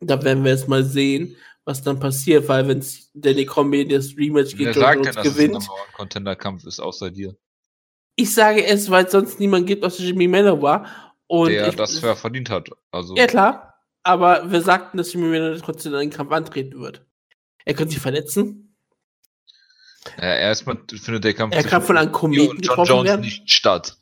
[0.00, 4.16] da werden wir jetzt mal sehen, was dann passiert, weil wenn es Danny Combi das
[4.16, 5.54] Rematch geht Wer und sagt denn, gewinnt.
[5.54, 7.36] Dass es ein Number One Contender Kampf ist, außer dir.
[8.16, 10.86] Ich sage es, weil es sonst niemand gibt, außer Jimmy Manoa.
[11.26, 12.68] Und der ich, das verdient hat.
[12.90, 13.16] Also.
[13.16, 13.74] Ja, klar
[14.04, 17.04] aber wir sagten, dass Jimmy Miller trotzdem in einen Kampf antreten wird.
[17.64, 18.76] Er könnte sich verletzen.
[20.18, 23.20] Ja, erstmal findet der Kampf er kann von einem Kometen und John Jones werden.
[23.22, 23.96] nicht statt.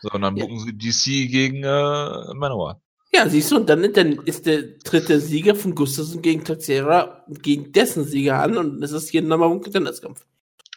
[0.00, 0.44] Sondern ja.
[0.44, 2.82] buchen sie DC gegen äh, Manowar.
[3.14, 7.70] Ja, siehst du, und dann, dann ist der dritte Sieger von Gustafsson gegen Taxera gegen
[7.72, 10.24] dessen Sieger an und es ist hier ein Contenderskampf.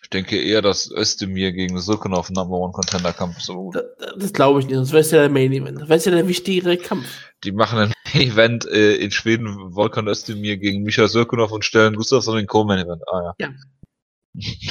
[0.04, 3.72] Ich denke eher, dass Özdemir gegen Sokonov Number One Contender Kampf so.
[3.72, 3.84] Das,
[4.18, 5.82] das glaube ich nicht, sonst wäre es ja der Main Event.
[5.82, 7.08] Das wäre ja der wichtigere Kampf.
[7.44, 11.96] Die machen ein Main Event äh, in Schweden, Volkan Özdemir gegen Michael Sokonov und stellen
[11.96, 13.02] Gustafsson den Co-Main Event.
[13.08, 13.48] Ah ja.
[13.48, 13.54] Ja.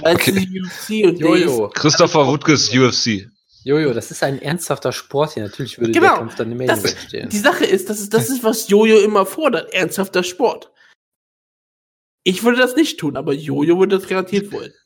[0.12, 0.32] okay.
[0.32, 1.70] UFC und Jojo.
[1.74, 3.26] Christopher Wutges UFC.
[3.64, 5.44] Jojo, das ist ein ernsthafter Sport hier.
[5.44, 7.28] Natürlich würde genau, der Kampf dann im Main Event stehen.
[7.30, 9.72] Die Sache ist, das ist, das ist, was Jojo immer fordert.
[9.72, 10.70] Ernsthafter Sport.
[12.24, 14.72] Ich würde das nicht tun, aber Jojo würde das garantiert wollen.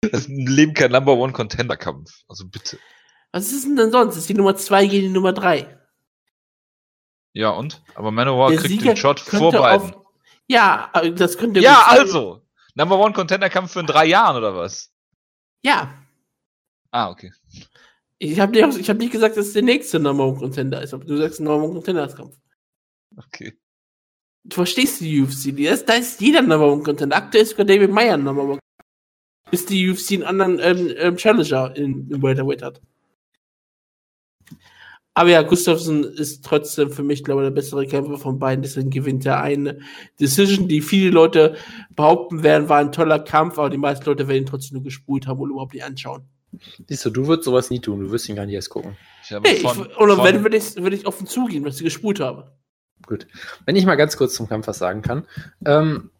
[0.00, 2.10] Das ist im Leben kein Number One Contender Kampf.
[2.26, 2.76] Also bitte.
[3.30, 4.14] Was ist denn, denn sonst?
[4.14, 5.78] Das ist die Nummer 2 gegen die Nummer 3.
[7.34, 7.84] Ja, und?
[7.94, 9.94] Aber Manowar Der kriegt Sieger den Shot vor beiden.
[9.94, 10.06] Auf,
[10.48, 11.60] ja, das könnte.
[11.60, 12.42] Ja, also!
[12.74, 14.92] Number One Contender Kampf für in drei Jahren, oder was?
[15.62, 15.94] Ja.
[16.90, 17.30] Ah, okay.
[18.18, 21.04] Ich habe nicht, hab nicht gesagt, dass es der nächste Number One Contender ist, aber
[21.04, 22.36] du sagst Number One Contender Kampf.
[23.16, 23.56] Okay.
[24.44, 27.16] Du verstehst die UFC, da ist, da ist jeder Number One Contender.
[27.16, 28.58] Aktuell ist sogar David Meyer Number One
[29.50, 32.80] bis die UFC einen anderen ähm, ähm, Challenger in, im Welterweight hat.
[35.14, 38.62] Aber ja, Gustafsson ist trotzdem für mich, glaube ich, der bessere Kämpfer von beiden.
[38.62, 39.78] Deswegen gewinnt er eine
[40.20, 41.56] Decision, die viele Leute
[41.94, 45.26] behaupten werden, war ein toller Kampf, aber die meisten Leute werden ihn trotzdem nur gespult
[45.26, 46.28] haben und überhaupt nicht anschauen.
[46.88, 48.96] Siehst du, du würdest sowas nie tun, du wirst ihn gar nicht erst gucken.
[49.28, 52.20] hey, von, ich, oder von, wenn, würde ich, würd ich offen zugeben, dass ich gespult
[52.20, 52.52] habe.
[53.06, 53.26] Gut.
[53.64, 55.26] Wenn ich mal ganz kurz zum Kampf was sagen kann.
[55.64, 56.10] Ähm,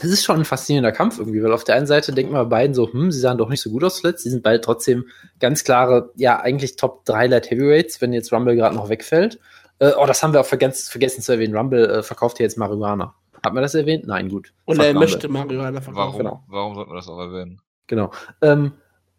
[0.00, 2.56] es ist schon ein faszinierender Kampf irgendwie, weil auf der einen Seite denkt man bei
[2.56, 4.24] beiden so, hm, sie sahen doch nicht so gut aus zuletzt.
[4.24, 5.06] Sie sind beide trotzdem
[5.38, 9.38] ganz klare, ja, eigentlich Top 3 Light Heavyweights, wenn jetzt Rumble gerade noch wegfällt.
[9.78, 11.56] Äh, oh, das haben wir auch vergessen, vergessen zu erwähnen.
[11.56, 13.14] Rumble äh, verkauft ja jetzt Marihuana.
[13.42, 14.06] Hat man das erwähnt?
[14.06, 14.52] Nein, gut.
[14.64, 15.96] Und er möchte Marihuana verkaufen.
[15.96, 16.44] Warum, genau.
[16.48, 17.60] warum sollten wir das auch erwähnen?
[17.86, 18.10] Genau.
[18.40, 18.72] Ähm,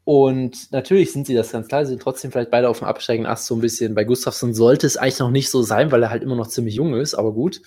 [0.06, 3.32] und natürlich sind sie das ganz klar, sie sind trotzdem vielleicht beide auf dem absteigenden
[3.32, 3.96] Ast so ein bisschen.
[3.96, 6.76] Bei Gustafsson sollte es eigentlich noch nicht so sein, weil er halt immer noch ziemlich
[6.76, 7.62] jung ist, aber gut.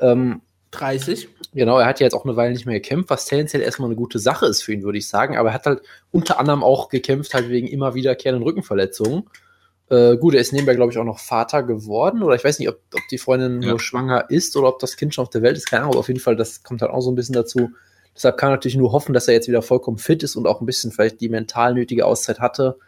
[0.00, 1.28] Ähm, 30.
[1.52, 3.96] Genau, er hat ja jetzt auch eine Weile nicht mehr gekämpft, was tendenziell erstmal eine
[3.96, 5.36] gute Sache ist für ihn, würde ich sagen.
[5.36, 9.24] Aber er hat halt unter anderem auch gekämpft, halt wegen immer wiederkehrenden Rückenverletzungen.
[9.90, 12.22] Äh, gut, er ist nebenbei, glaube ich, auch noch Vater geworden.
[12.22, 13.68] Oder ich weiß nicht, ob, ob die Freundin ja.
[13.68, 15.68] nur schwanger ist oder ob das Kind schon auf der Welt ist.
[15.68, 17.70] Keine Ahnung, aber auf jeden Fall, das kommt halt auch so ein bisschen dazu.
[18.14, 20.60] Deshalb kann er natürlich nur hoffen, dass er jetzt wieder vollkommen fit ist und auch
[20.60, 22.78] ein bisschen vielleicht die mental nötige Auszeit hatte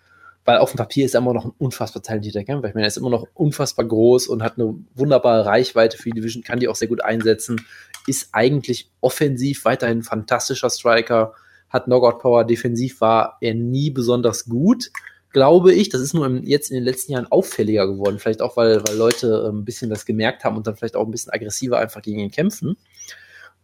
[0.47, 2.69] weil auf dem Papier ist er immer noch ein unfassbar talentierter Kämpfer.
[2.69, 6.21] Ich meine, er ist immer noch unfassbar groß und hat eine wunderbare Reichweite für die
[6.21, 7.61] Division, kann die auch sehr gut einsetzen,
[8.07, 11.35] ist eigentlich offensiv weiterhin ein fantastischer Striker,
[11.69, 14.93] hat Knockout Power, defensiv war er nie besonders gut,
[15.33, 15.89] glaube ich.
[15.89, 18.97] Das ist nur im, jetzt in den letzten Jahren auffälliger geworden, vielleicht auch, weil, weil
[18.97, 22.03] Leute äh, ein bisschen das gemerkt haben und dann vielleicht auch ein bisschen aggressiver einfach
[22.03, 22.77] gegen ihn kämpfen.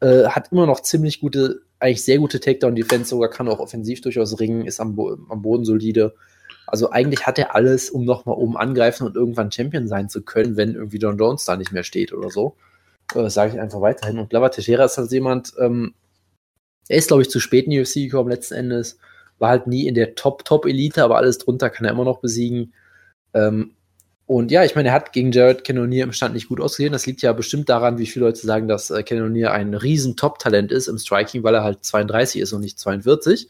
[0.02, 4.38] Äh, hat immer noch ziemlich gute, eigentlich sehr gute Takedown-Defense, sogar kann auch offensiv durchaus
[4.40, 6.14] ringen, ist am, Bo am Boden solide
[6.66, 10.56] also eigentlich hat er alles, um nochmal oben angreifen und irgendwann Champion sein zu können,
[10.56, 12.56] wenn irgendwie John Jones da nicht mehr steht oder so.
[13.14, 14.18] Äh, Sage ich einfach weiterhin.
[14.18, 15.94] Und Lava Teixeira ist halt jemand, ähm,
[16.88, 18.98] er ist, glaube ich, zu spät in die UFC gekommen letzten Endes.
[19.38, 22.72] War halt nie in der Top-Top-Elite, aber alles drunter kann er immer noch besiegen.
[23.34, 23.72] Ähm,
[24.32, 26.94] und ja, ich meine, er hat gegen Jared Cannonier im Stand nicht gut ausgesehen.
[26.94, 30.72] Das liegt ja bestimmt daran, wie viele Leute sagen, dass äh, Cannonier ein riesen Top-Talent
[30.72, 33.46] ist im Striking, weil er halt 32 ist und nicht 42.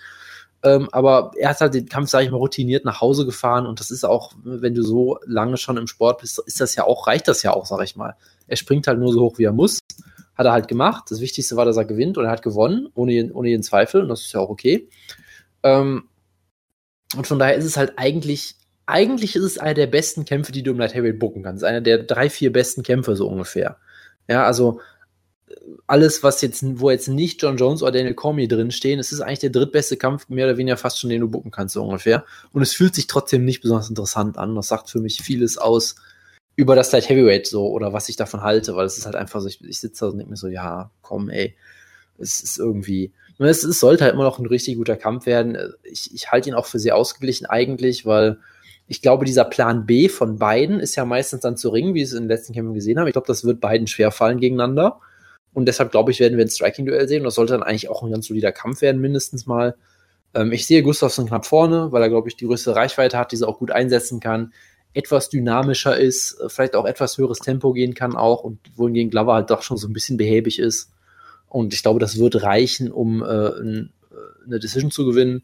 [0.64, 3.78] Ähm, aber er hat halt den Kampf, sage ich mal, routiniert nach Hause gefahren und
[3.78, 7.06] das ist auch, wenn du so lange schon im Sport bist, ist das ja auch,
[7.06, 8.16] reicht das ja auch, sag ich mal.
[8.48, 9.78] Er springt halt nur so hoch, wie er muss,
[10.34, 11.04] Hat er halt gemacht.
[11.10, 14.02] Das Wichtigste war, dass er gewinnt und er hat gewonnen, ohne, ohne jeden Zweifel.
[14.02, 14.88] Und das ist ja auch okay.
[15.62, 16.08] Ähm,
[17.14, 18.56] und von daher ist es halt eigentlich,
[18.86, 21.64] eigentlich ist es einer der besten Kämpfe, die du im Light Heavyweight booken kannst.
[21.64, 23.78] Einer der drei, vier besten Kämpfe so ungefähr.
[24.28, 24.80] Ja, also
[25.86, 29.20] alles, was jetzt, wo jetzt nicht John Jones oder Daniel Cormier drin stehen, es ist
[29.20, 32.24] eigentlich der drittbeste Kampf, mehr oder weniger fast schon, den du bucken kannst, so ungefähr.
[32.52, 34.54] Und es fühlt sich trotzdem nicht besonders interessant an.
[34.54, 35.96] Das sagt für mich vieles aus
[36.56, 39.40] über das Light Heavyweight so oder was ich davon halte, weil es ist halt einfach
[39.40, 41.56] so, ich, ich sitze da und denke mir so, ja, komm, ey,
[42.18, 45.56] es ist irgendwie, es, es sollte halt immer noch ein richtig guter Kampf werden.
[45.82, 48.38] Ich, ich halte ihn auch für sehr ausgeglichen eigentlich, weil
[48.86, 52.04] ich glaube, dieser Plan B von beiden ist ja meistens dann zu ringen, wie wir
[52.04, 53.06] es in den letzten Kämpfen gesehen haben.
[53.06, 55.00] Ich glaube, das wird beiden schwer fallen gegeneinander.
[55.54, 57.20] Und deshalb glaube ich, werden wir ein Striking-Duell sehen.
[57.20, 59.76] Und das sollte dann eigentlich auch ein ganz solider Kampf werden, mindestens mal.
[60.34, 63.48] Ähm, ich sehe Gustafsson knapp vorne, weil er, glaube ich, die größte Reichweite hat, diese
[63.48, 64.52] auch gut einsetzen kann.
[64.94, 68.42] Etwas dynamischer ist, äh, vielleicht auch etwas höheres Tempo gehen kann auch.
[68.42, 70.90] Und wohingegen Glover halt doch schon so ein bisschen behäbig ist.
[71.48, 73.88] Und ich glaube, das wird reichen, um äh, äh,
[74.46, 75.42] eine Decision zu gewinnen.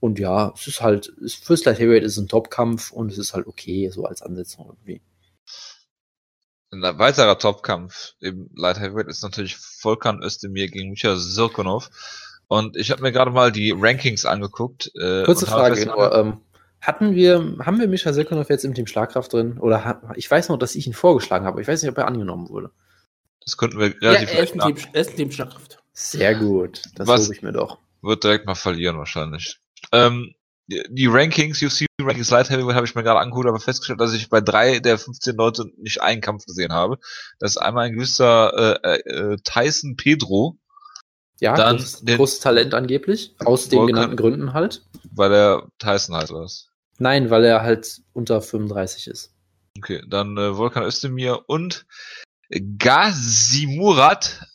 [0.00, 3.34] Und ja, es ist halt, fürs Light Heavyweight ist es ein Top-Kampf und es ist
[3.34, 5.02] halt okay, so als Ansetzung irgendwie.
[6.72, 11.90] Ein weiterer Topkampf im Light Heavyweight ist natürlich Volkan Özdemir gegen Micha Sirkunov.
[12.46, 14.90] Und ich habe mir gerade mal die Rankings angeguckt.
[14.94, 16.40] Äh, Kurze Frage, nur, ähm,
[16.80, 19.58] hatten wir, haben wir Mischa Sirkunov jetzt im Team Schlagkraft drin?
[19.58, 21.60] Oder hat, ich weiß noch, dass ich ihn vorgeschlagen habe.
[21.60, 22.70] Ich weiß nicht, ob er angenommen wurde.
[23.44, 25.82] Das könnten wir relativ ja, er ist Team, er ist ein Team Schlagkraft.
[25.92, 26.82] Sehr gut.
[26.94, 27.78] Das Was ich mir doch.
[28.00, 29.60] Wird direkt mal verlieren wahrscheinlich.
[29.92, 30.34] Ähm,
[30.68, 34.28] die Rankings, UFC Rankings Light Heavyweight habe ich mir gerade angeguckt, aber festgestellt, dass ich
[34.28, 36.98] bei drei der 15 Leute nicht einen Kampf gesehen habe.
[37.38, 40.56] Das ist einmal ein gewisser äh, äh, Tyson Pedro.
[41.40, 44.82] Ja, dann das großes Talent angeblich, aus den genannten Gründen halt.
[45.10, 46.68] Weil er Tyson heißt, oder was?
[46.98, 49.34] Nein, weil er halt unter 35 ist.
[49.78, 51.86] Okay, dann äh, Volkan Özdemir und
[52.78, 54.46] Gazimurat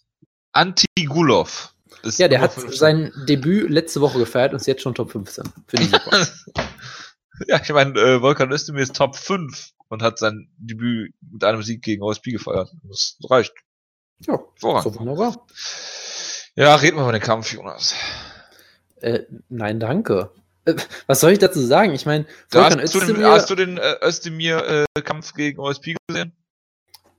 [0.52, 1.75] Antigulov.
[2.06, 2.78] Ist ja, der hat 15.
[2.78, 5.44] sein Debüt letzte Woche gefeiert und ist jetzt schon Top 15.
[5.68, 6.28] Finde ich super.
[7.48, 11.64] ja, ich meine, äh, Volkan Özdemir ist Top 5 und hat sein Debüt mit einem
[11.64, 12.72] Sieg gegen OSP gefeiert.
[12.84, 13.54] Das reicht.
[14.20, 14.84] Ja, Voran.
[14.84, 15.46] so wunderbar.
[16.56, 17.96] Ja, reden wir über den Kampf, Jonas.
[19.02, 20.32] Äh, nein, danke.
[20.66, 20.76] Äh,
[21.08, 21.94] was soll ich dazu sagen?
[21.94, 26.32] Ich meine, hast, Özdemir, hast du den äh, Özdemir-Kampf äh, gegen OSP gesehen?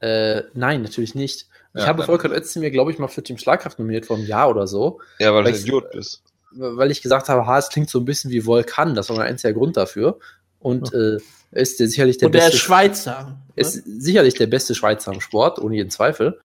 [0.01, 1.49] Äh, nein, natürlich nicht.
[1.76, 4.48] Ich ja, habe Volker Özdemir, glaube ich, mal für Team Schlagkraft nominiert vor einem Jahr
[4.48, 5.00] oder so.
[5.18, 6.22] Ja, weil, weil du Idiot bist.
[6.52, 8.94] Weil ich gesagt habe, ha, es klingt so ein bisschen wie Vulkan.
[8.94, 10.18] Das war mein einziger Grund dafür.
[10.58, 11.18] Und äh,
[11.50, 12.56] ist der sicherlich der Und der beste.
[12.56, 13.24] Schweizer.
[13.24, 13.52] Ne?
[13.56, 16.40] Ist sicherlich der beste Schweizer im Sport, ohne jeden Zweifel.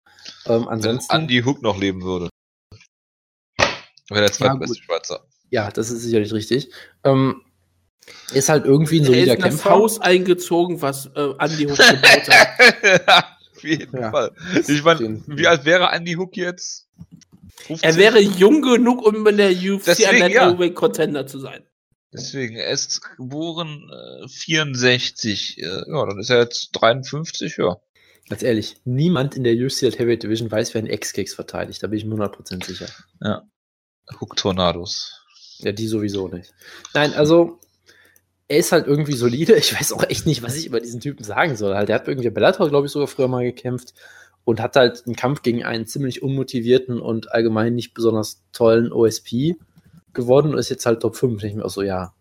[0.47, 1.13] Ähm, ansonsten.
[1.13, 2.29] Wenn Andy Hook noch leben würde.
[4.09, 5.25] Wäre der zweitbeste ja, Schweizer.
[5.51, 6.71] Ja, das ist sicherlich richtig.
[7.03, 7.43] Ähm,
[8.33, 9.45] ist halt irgendwie ein solider Kämpfer.
[9.45, 13.25] Er ist in das Haus eingezogen, was äh, Andy Hook gebaut hat.
[13.59, 14.11] Auf jeden ja.
[14.11, 14.31] Fall.
[14.67, 16.87] Ich meine, wie alt wäre Andy Hook jetzt?
[17.67, 17.89] 15?
[17.89, 20.69] Er wäre jung genug, um in der UFC Deswegen, ein ja.
[20.69, 21.63] Contender zu sein.
[22.13, 23.91] Deswegen, er ist geboren
[24.23, 25.57] äh, 64.
[25.57, 27.77] Äh, ja, dann ist er jetzt 53, ja.
[28.29, 31.83] Ganz ehrlich, niemand in der UFC Heavyweight Division weiß, wer einen Ex-Kicks verteidigt.
[31.83, 32.87] Da bin ich mir 100% sicher.
[33.21, 33.43] Ja.
[34.19, 35.13] Hook Tornados.
[35.57, 36.53] Ja, die sowieso nicht.
[36.93, 37.59] Nein, also
[38.49, 39.53] er ist halt irgendwie solide.
[39.57, 41.75] Ich weiß auch echt nicht, was ich über diesen Typen sagen soll.
[41.75, 43.93] Halt, er hat irgendwie Bellator, glaube ich, sogar früher mal gekämpft
[44.43, 49.55] und hat halt einen Kampf gegen einen ziemlich unmotivierten und allgemein nicht besonders tollen OSP
[50.13, 51.43] gewonnen und ist jetzt halt Top 5.
[51.43, 52.13] Ich mir auch so, ja,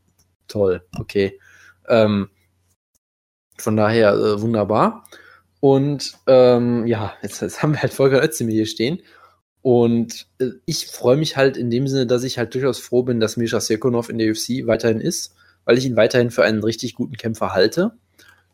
[0.46, 1.40] toll, okay.
[1.88, 2.28] Ähm,
[3.56, 5.04] von daher äh, wunderbar.
[5.60, 9.00] Und ähm, ja, jetzt, jetzt, haben wir halt Volker Özdemir hier stehen.
[9.62, 13.18] Und äh, ich freue mich halt in dem Sinne, dass ich halt durchaus froh bin,
[13.18, 15.34] dass Misha Sekunov in der UFC weiterhin ist
[15.68, 17.92] weil ich ihn weiterhin für einen richtig guten Kämpfer halte,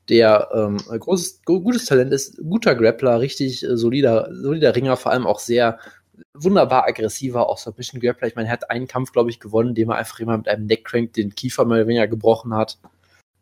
[0.08, 5.24] der ähm, großes, gutes Talent ist, guter Grappler, richtig äh, solider, solider Ringer, vor allem
[5.24, 5.78] auch sehr
[6.32, 8.26] wunderbar aggressiver, auch bisschen Grappler.
[8.26, 10.66] Ich meine, er hat einen Kampf, glaube ich, gewonnen, dem er einfach immer mit einem
[10.66, 12.78] Neckcrank den Kiefer mehr oder weniger gebrochen hat.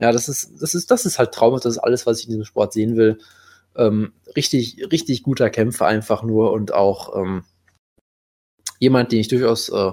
[0.00, 2.32] Ja, das ist, das ist, das ist halt traumhaft, das ist alles, was ich in
[2.32, 3.20] diesem Sport sehen will.
[3.74, 7.44] Ähm, richtig, richtig guter Kämpfer einfach nur und auch ähm,
[8.80, 9.92] jemand, den ich durchaus äh,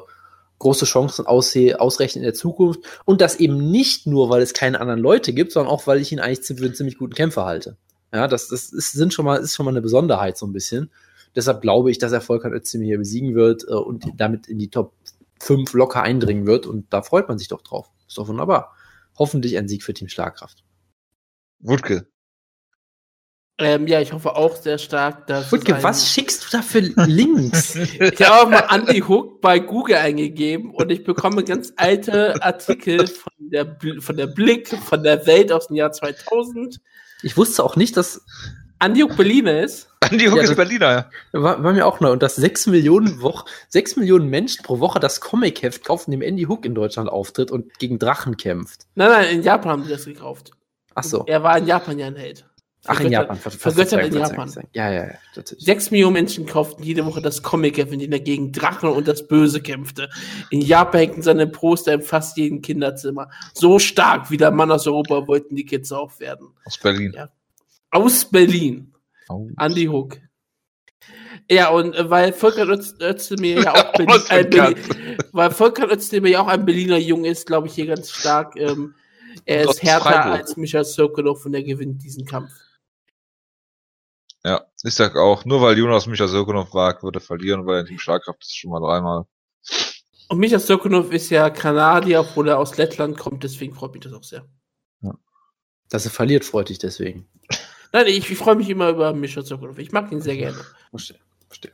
[0.60, 2.82] große Chancen aussehe, ausrechnen in der Zukunft.
[3.06, 6.12] Und das eben nicht nur, weil es keine anderen Leute gibt, sondern auch, weil ich
[6.12, 7.78] ihn eigentlich für einen ziemlich guten Kämpfer halte.
[8.14, 10.92] Ja, das, das ist, sind schon mal, ist schon mal eine Besonderheit so ein bisschen.
[11.36, 14.70] Deshalb glaube ich, dass er Volkan Özdemir hier besiegen wird äh, und damit in die
[14.70, 14.94] Top
[15.40, 16.66] 5 locker eindringen wird.
[16.66, 17.90] Und da freut man sich doch drauf.
[18.08, 18.76] Ist doch wunderbar.
[19.18, 20.64] Hoffentlich ein Sieg für Team Schlagkraft.
[21.60, 22.08] Wutke,
[23.60, 25.52] ähm, ja, ich hoffe auch sehr stark, dass.
[25.52, 25.84] Wutke, ein...
[25.84, 27.76] was schickst du da für Links?
[28.00, 33.34] ich habe mal Andy Hook bei Google eingegeben und ich bekomme ganz alte Artikel von
[33.38, 36.80] der, von der Blick, von der Welt aus dem Jahr 2000.
[37.22, 38.26] Ich wusste auch nicht, dass.
[38.82, 39.90] Andy Hook Berliner ist.
[40.10, 41.10] Andy Hook ja, ist Berliner, ja.
[41.34, 42.12] War, war, mir auch neu.
[42.12, 46.44] Und dass sechs Millionen Woche, sechs Millionen Menschen pro Woche das Comic-Heft kaufen, dem Andy
[46.44, 48.88] Hook in Deutschland auftritt und gegen Drachen kämpft.
[48.96, 50.52] Nein, nein, in Japan haben sie das gekauft.
[50.96, 51.26] Ach so.
[51.28, 52.46] Er war in Japan ja ein Held.
[52.86, 53.38] Ach, in Japan.
[53.38, 54.52] Vergöttert in Japan.
[54.74, 55.44] Ja, ja, ja.
[55.58, 59.28] Sechs Millionen Menschen kauften jede Woche das Comic-Heft, in dem er gegen Drachen und das
[59.28, 60.10] Böse kämpfte.
[60.50, 63.30] In Japan hängten seine Poster in fast jedem Kinderzimmer.
[63.54, 66.48] So stark wie der Mann aus Europa wollten die Kids auch werden.
[66.64, 67.14] Aus Berlin.
[67.16, 67.30] Ja.
[67.92, 68.94] Aus Berlin.
[69.28, 69.50] Oh.
[69.60, 70.18] Andy Hook.
[71.52, 74.78] Ja, und äh, weil Volker Özdemir ja auch Berlin, ein Berlin,
[75.32, 78.56] weil Volker Özdemir ja auch ein Berliner Jung ist, glaube ich hier ganz stark.
[78.56, 78.96] Ähm,
[79.46, 82.52] er ist härter als Michael Sokolov und er gewinnt diesen Kampf.
[84.44, 87.86] Ja, ich sag auch, nur weil Jonas Michael Sokolov wagt, wird er verlieren, weil er
[87.86, 89.26] Team Schlagkraft ist schon mal dreimal.
[90.30, 94.14] Und Michael Sokolov ist ja Kanadier, obwohl er aus Lettland kommt, deswegen freut mich das
[94.14, 94.46] auch sehr.
[95.02, 95.14] Ja.
[95.90, 97.28] Dass er verliert, freut dich deswegen.
[97.92, 99.78] Nein, ich, ich freue mich immer über Mischa Sokolov.
[99.80, 100.64] Ich mag ihn sehr gerne.
[100.92, 101.74] Verstehe, verstehe.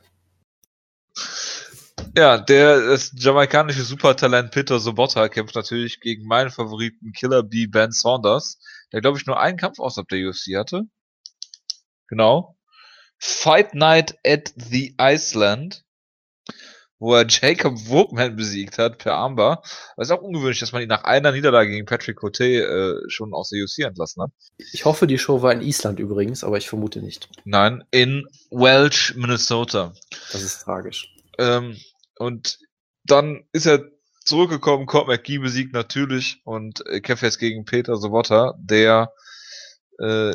[2.16, 7.92] Ja, der das jamaikanische Supertalent Peter Sobotta kämpft natürlich gegen meinen Favoriten Killer B Ben
[7.92, 8.58] Saunders,
[8.92, 10.84] der glaube ich nur einen Kampf außerhalb der UFC hatte.
[12.08, 12.55] Genau.
[13.18, 15.84] Fight Night at the Iceland
[16.98, 19.62] wo er Jacob Wogman besiegt hat per Armbar.
[19.96, 23.34] Das ist auch ungewöhnlich, dass man ihn nach einer Niederlage gegen Patrick Cote äh, schon
[23.34, 24.30] aus der UFC entlassen hat.
[24.72, 27.28] Ich hoffe, die Show war in Island übrigens, aber ich vermute nicht.
[27.44, 29.92] Nein, in Welch, Minnesota.
[30.32, 31.14] Das ist tragisch.
[31.38, 31.76] Ähm,
[32.18, 32.58] und
[33.04, 33.84] dann ist er
[34.24, 39.12] zurückgekommen, Court McGee besiegt natürlich und äh, kämpft jetzt gegen Peter Sobotta, der
[39.98, 40.34] äh,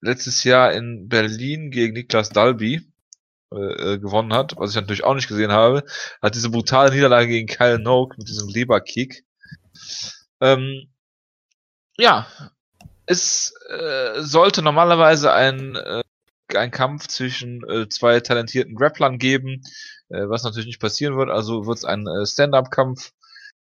[0.00, 2.88] letztes Jahr in Berlin gegen Niklas Dalby
[3.52, 5.84] äh, äh, gewonnen hat, was ich natürlich auch nicht gesehen habe,
[6.20, 9.24] hat diese brutale Niederlage gegen Kyle Noak mit diesem Leberkick.
[10.40, 10.90] Ähm,
[11.96, 12.26] ja,
[13.06, 16.02] es äh, sollte normalerweise ein, äh,
[16.54, 19.62] ein Kampf zwischen äh, zwei talentierten Grapplern geben,
[20.10, 23.12] äh, was natürlich nicht passieren wird, also wird es ein äh, Stand-up-Kampf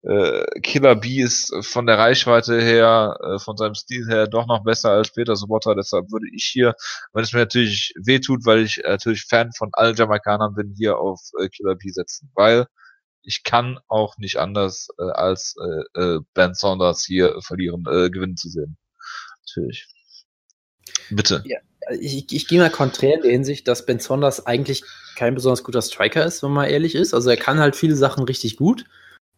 [0.04, 4.64] äh, Killer B ist von der Reichweite her, äh, von seinem Stil her doch noch
[4.64, 5.76] besser als Peter Sobotta.
[5.76, 6.74] Deshalb würde ich hier,
[7.12, 11.20] wenn es mir natürlich wehtut, weil ich natürlich Fan von allen Jamaikanern bin, hier auf
[11.40, 12.32] äh, Killer B setzen.
[12.34, 12.68] Weil
[13.24, 18.38] ich kann auch nicht anders äh, als äh, äh, Ben Saunders hier verlieren, äh, gewinnen
[18.38, 18.78] zu sehen.
[19.48, 19.88] Natürlich.
[21.10, 21.44] Bitte.
[21.46, 21.58] Ja,
[22.00, 24.84] ich, ich gehe mal konträr in der Hinsicht, dass Ben Saunders eigentlich
[25.16, 27.14] kein besonders guter Striker ist, wenn man ehrlich ist.
[27.14, 28.86] Also er kann halt viele Sachen richtig gut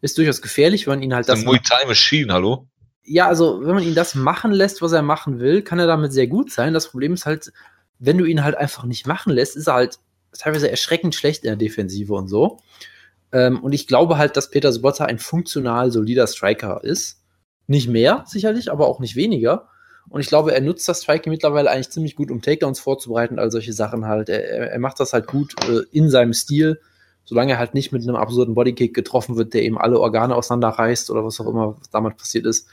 [0.01, 1.43] ist durchaus gefährlich, wenn man ihn halt das.
[1.43, 2.67] Muay Thai Machine, hallo?
[3.03, 6.13] Ja, also wenn man ihn das machen lässt, was er machen will, kann er damit
[6.13, 6.73] sehr gut sein.
[6.73, 7.51] Das Problem ist halt,
[7.99, 9.99] wenn du ihn halt einfach nicht machen lässt, ist er halt
[10.37, 12.59] teilweise erschreckend schlecht in der Defensive und so.
[13.31, 17.21] Ähm, und ich glaube halt, dass Peter Sobotta ein funktional solider Striker ist.
[17.67, 19.69] Nicht mehr, sicherlich, aber auch nicht weniger.
[20.09, 23.51] Und ich glaube, er nutzt das Striking mittlerweile eigentlich ziemlich gut, um Takedowns vorzubereiten, all
[23.51, 24.29] solche Sachen halt.
[24.29, 26.81] Er, er macht das halt gut äh, in seinem Stil
[27.23, 31.09] solange er halt nicht mit einem absurden Bodykick getroffen wird, der eben alle Organe auseinanderreißt
[31.11, 32.67] oder was auch immer damals passiert ist.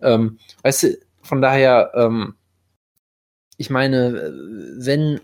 [0.00, 2.34] Ähm, weißt du, von daher, ähm,
[3.56, 4.32] ich meine,
[4.78, 5.20] wenn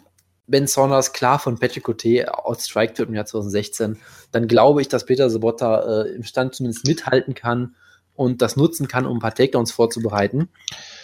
[0.47, 3.99] Ben Saunders klar von Patrick Cote outstriked wird im Jahr 2016,
[4.31, 7.75] dann glaube ich, dass Peter Sobotta äh, im Stand zumindest mithalten kann
[8.17, 10.49] und das nutzen kann, um ein paar Takedowns vorzubereiten.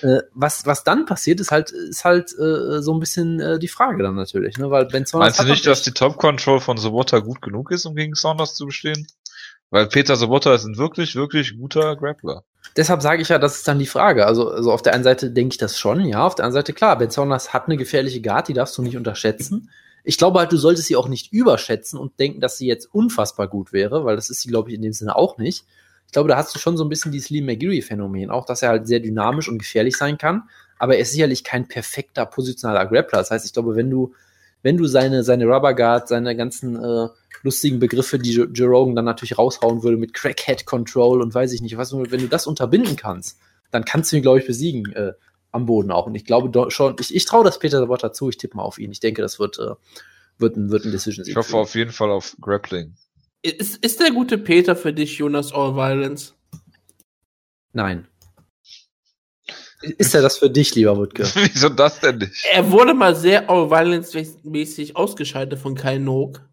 [0.03, 3.69] Äh, was, was dann passiert, ist halt, ist halt äh, so ein bisschen äh, die
[3.69, 4.59] Frage dann natürlich.
[4.59, 4.71] Ne?
[4.71, 7.95] Weil ben Saunders Meinst du nicht, dass die Top-Control von Sobota gut genug ist, um
[7.95, 9.07] gegen Saunders zu bestehen?
[9.71, 12.45] Weil Peter Sobota ist ein wirklich, wirklich guter Grappler.
[12.77, 14.27] Deshalb sage ich ja, das ist dann die Frage.
[14.27, 16.27] Also, also auf der einen Seite denke ich das schon, ja.
[16.27, 18.97] Auf der anderen Seite, klar, Ben Saunders hat eine gefährliche Guard, die darfst du nicht
[18.97, 19.71] unterschätzen.
[20.05, 23.47] Ich glaube halt, du solltest sie auch nicht überschätzen und denken, dass sie jetzt unfassbar
[23.49, 25.65] gut wäre, weil das ist sie, glaube ich, in dem Sinne auch nicht
[26.13, 28.69] ich glaube, da hast du schon so ein bisschen dieses Lee McGeary-Phänomen, auch dass er
[28.69, 30.43] halt sehr dynamisch und gefährlich sein kann,
[30.79, 33.21] aber er ist sicherlich kein perfekter positionaler Grappler.
[33.21, 34.13] Das heißt, ich glaube, wenn du,
[34.61, 37.09] wenn du seine, seine Rubber Guard, seine ganzen äh,
[37.43, 41.63] lustigen Begriffe, die Joe Rogan dann natürlich raushauen würde mit Crackhead Control und weiß ich
[41.63, 43.39] nicht was, wenn du das unterbinden kannst,
[43.71, 45.13] dann kannst du ihn, glaube ich, besiegen äh,
[45.51, 46.07] am Boden auch.
[46.07, 48.79] Und ich glaube schon, ich, ich traue das Peter Sabotta zu, ich tippe mal auf
[48.79, 48.93] ihn.
[48.93, 49.77] Ich denke, das wird, äh,
[50.37, 51.27] wird ein, wird ein Decision.
[51.27, 52.97] Ich hoffe auf jeden Fall auf Grappling.
[53.43, 56.35] Ist, ist der gute Peter für dich Jonas All Violence?
[57.73, 58.07] Nein.
[59.83, 61.25] Ist er das für dich, lieber Wutke?
[61.35, 62.45] Wieso das denn nicht?
[62.53, 66.49] Er wurde mal sehr All Violence-mäßig ausgeschaltet von Kai Nook.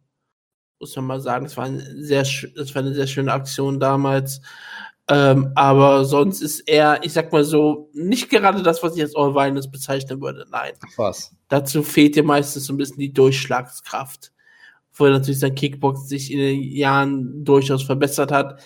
[0.80, 2.26] Muss man mal sagen, das war, eine sehr,
[2.56, 4.42] das war eine sehr schöne Aktion damals.
[5.08, 9.16] Ähm, aber sonst ist er, ich sag mal so, nicht gerade das, was ich als
[9.16, 10.48] All Violence bezeichnen würde.
[10.50, 10.74] Nein.
[10.98, 11.36] Was?
[11.50, 14.32] Dazu fehlt dir meistens so ein bisschen die Durchschlagskraft
[15.00, 18.62] wo natürlich sein Kickbox sich in den Jahren durchaus verbessert hat.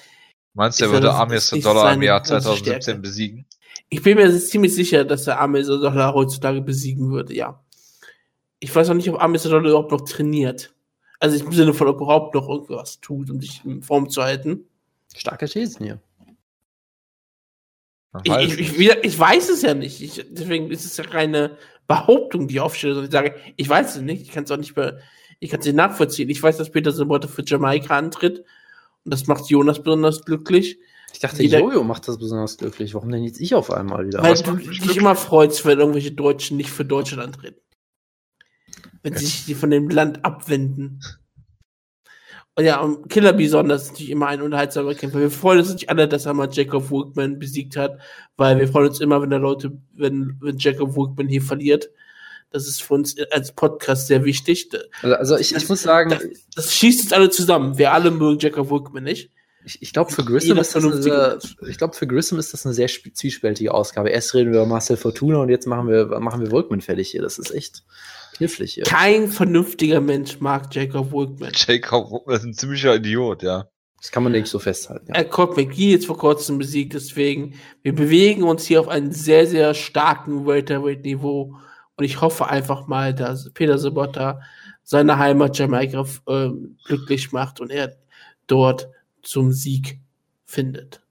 [0.54, 3.00] Meinst du, er würde Amir Dollar im Jahr 2017 Stärke.
[3.00, 3.46] besiegen?
[3.90, 7.64] Ich bin mir ziemlich sicher, dass er Amir Dollar heutzutage besiegen würde, ja.
[8.60, 10.74] ich weiß auch nicht, ob Amis überhaupt noch trainiert.
[11.20, 14.66] Also im Sinne von, ob überhaupt noch irgendwas tut, um sich in Form zu halten.
[15.16, 16.02] Starke Thesen hier.
[18.24, 20.02] Ich, ich, ich, ich, weiß es ja nicht.
[20.02, 21.58] Ich, deswegen ist es ja keine
[21.88, 24.22] Behauptung, die ich aufstelle, sondern ich sage, ich weiß es nicht.
[24.22, 25.00] Ich kann es auch nicht mehr,
[25.40, 26.30] ich kann es nicht nachvollziehen.
[26.30, 28.40] Ich weiß, dass Peter Simbotte für Jamaika antritt.
[29.06, 30.80] Und das macht Jonas besonders glücklich.
[31.14, 32.96] Ich dachte, Jeder, Jojo macht das besonders glücklich.
[32.96, 34.24] Warum denn jetzt ich auf einmal wieder?
[34.24, 37.60] Weil du dich immer freust, wenn irgendwelche Deutschen nicht für Deutschland antreten.
[39.04, 41.02] Wenn sie sich von dem Land abwenden.
[42.56, 45.20] Und ja, und Killer Bison, das ist natürlich immer ein unterhaltsamer Kämpfer.
[45.20, 48.00] Wir freuen uns nicht alle, dass er mal Jacob Workman besiegt hat,
[48.38, 51.90] weil wir freuen uns immer, wenn der Leute, wenn, wenn Jacob Workman hier verliert.
[52.54, 54.70] Das ist für uns als Podcast sehr wichtig.
[55.02, 56.12] Also, also ich, ich muss sagen.
[56.12, 56.24] Das,
[56.56, 57.78] das, schießt uns alle zusammen.
[57.78, 59.32] Wir alle mögen Jacob Workman nicht.
[59.66, 62.74] Ich, ich glaube, für Grissom ist das eine, ich glaube, für Grissom ist das eine
[62.74, 64.10] sehr zwiespältige Ausgabe.
[64.10, 67.22] Erst reden wir über Marcel Fortuna und jetzt machen wir, machen wir Workman fertig hier.
[67.22, 67.84] Das ist echt
[68.36, 68.84] knifflig hier.
[68.84, 71.52] Kein vernünftiger Mensch mag Jacob Workman.
[71.56, 73.70] Jacob Workman ist ein ziemlicher Idiot, ja.
[74.04, 75.06] Das kann man nicht so festhalten.
[75.08, 75.16] Ja.
[75.16, 79.48] Er kommt McGee jetzt vor kurzem besiegt, deswegen, wir bewegen uns hier auf einem sehr,
[79.48, 81.56] sehr starken Welterweight-Niveau.
[82.04, 84.42] Und ich hoffe einfach mal, dass Peter Sobotta
[84.84, 86.50] seine Heimat Jamaika äh,
[86.84, 87.96] glücklich macht und er
[88.46, 88.90] dort
[89.22, 90.02] zum Sieg
[90.44, 91.02] findet.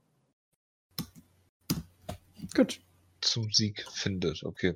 [2.55, 2.79] Gut.
[3.23, 4.75] Zum Sieg findet, okay.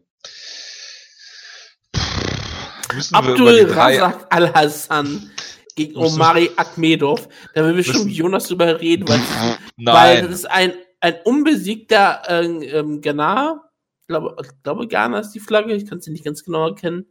[3.13, 5.31] Abdul Razak Al-Hassan
[5.75, 7.29] gegen Omari Akmedov.
[7.53, 9.21] Da will bestimmt Jonas drüber reden, weil,
[9.77, 13.66] weil das ist ein, ein unbesiegter äh, ähm, Ghana.
[14.07, 15.75] Ich glaube, ich glaube, Ghana ist die Flagge.
[15.75, 17.07] Ich kann sie nicht ganz genau erkennen.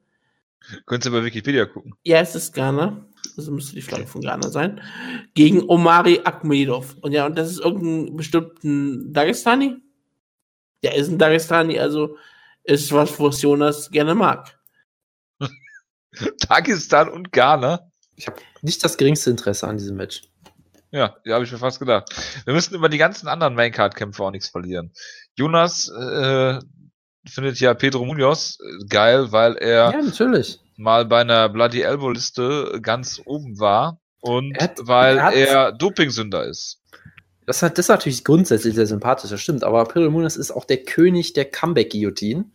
[0.86, 1.93] Könntest du bei Wikipedia gucken?
[2.04, 3.06] Ja, es ist Ghana.
[3.36, 4.80] Also müsste die Flagge von Ghana sein.
[5.34, 6.96] Gegen Omari Akmedov.
[7.02, 9.76] Und ja, und das ist irgendein bestimmten Dagestani.
[10.84, 12.18] Der ist ein Dagestani, also
[12.64, 14.58] ist was, was Jonas gerne mag.
[16.48, 17.91] Dagestan und Ghana?
[18.16, 20.22] Ich habe nicht das geringste Interesse an diesem Match.
[20.91, 22.10] Ja, ja, habe ich mir fast gedacht.
[22.46, 24.93] Wir müssen über die ganzen anderen Maincard-Kämpfe auch nichts verlieren.
[25.36, 26.60] Jonas äh,
[27.28, 32.11] findet ja Pedro Munoz äh, geil, weil er ja, natürlich mal bei einer Bloody Elbow
[32.11, 36.80] Liste ganz oben war und er hat, weil er, er Dopingsünder ist.
[37.45, 40.65] Das, hat, das ist natürlich grundsätzlich sehr sympathisch, das stimmt, aber Pedro Munoz ist auch
[40.65, 42.45] der König der Comeback-Guillotine.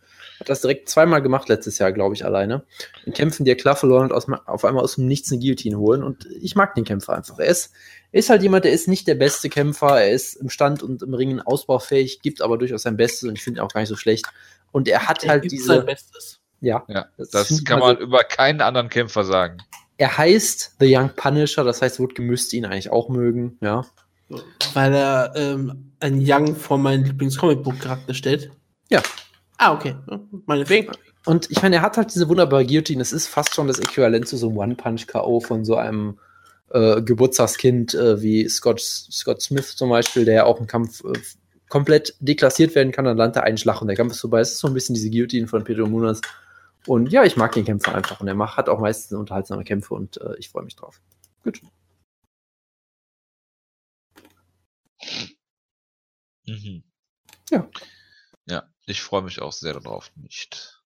[0.41, 2.65] Hat das direkt zweimal gemacht letztes Jahr, glaube ich, alleine.
[3.05, 5.79] In Kämpfen, die er klar verloren und aus, auf einmal aus dem Nichts eine Guillotine
[5.79, 6.03] holen.
[6.03, 7.39] Und ich mag den Kämpfer einfach.
[7.39, 7.73] Er ist,
[8.11, 10.01] ist halt jemand, der ist nicht der beste Kämpfer.
[10.01, 13.45] Er ist im Stand und im Ringen ausbaufähig, gibt aber durchaus sein Bestes und ich
[13.45, 14.25] finde ihn auch gar nicht so schlecht.
[14.73, 15.67] Und er hat er halt diese.
[15.67, 16.41] Sein Bestes.
[16.61, 19.59] Ja, ja das, das kann man also, über keinen anderen Kämpfer sagen.
[19.97, 23.85] Er heißt The Young Punisher, das heißt, Woodke müsste ihn eigentlich auch mögen, ja.
[24.75, 28.51] Weil er ähm, ein Young vor meinem Lieblings-Comic-Book-Charakter stellt.
[28.89, 29.03] Ja.
[29.59, 29.97] Ah, okay.
[30.47, 30.93] Meinetwegen.
[31.27, 33.01] Und ich meine, er hat halt diese wunderbare Guillotine.
[33.01, 35.41] Das ist fast schon das Äquivalent zu so einem One-Punch-K.O.
[35.41, 36.19] von so einem
[36.71, 41.19] äh, Geburtstagskind äh, wie Scott, Scott Smith zum Beispiel, der ja auch im Kampf äh,
[41.71, 43.07] komplett deklassiert werden kann.
[43.07, 44.41] Dann landet er einen Schlag und der Kampf ist vorbei.
[44.41, 46.21] Es ist so ein bisschen diese Guillotine von Pedro Munoz.
[46.87, 49.95] Und ja, ich mag den Kämpfer einfach und er macht, hat auch meistens unterhaltsame Kämpfe
[49.95, 51.01] und äh, ich freue mich drauf.
[51.43, 51.61] Gut.
[56.47, 56.83] Mhm.
[57.51, 57.69] Ja.
[58.47, 60.83] Ja, ich freue mich auch sehr darauf nicht.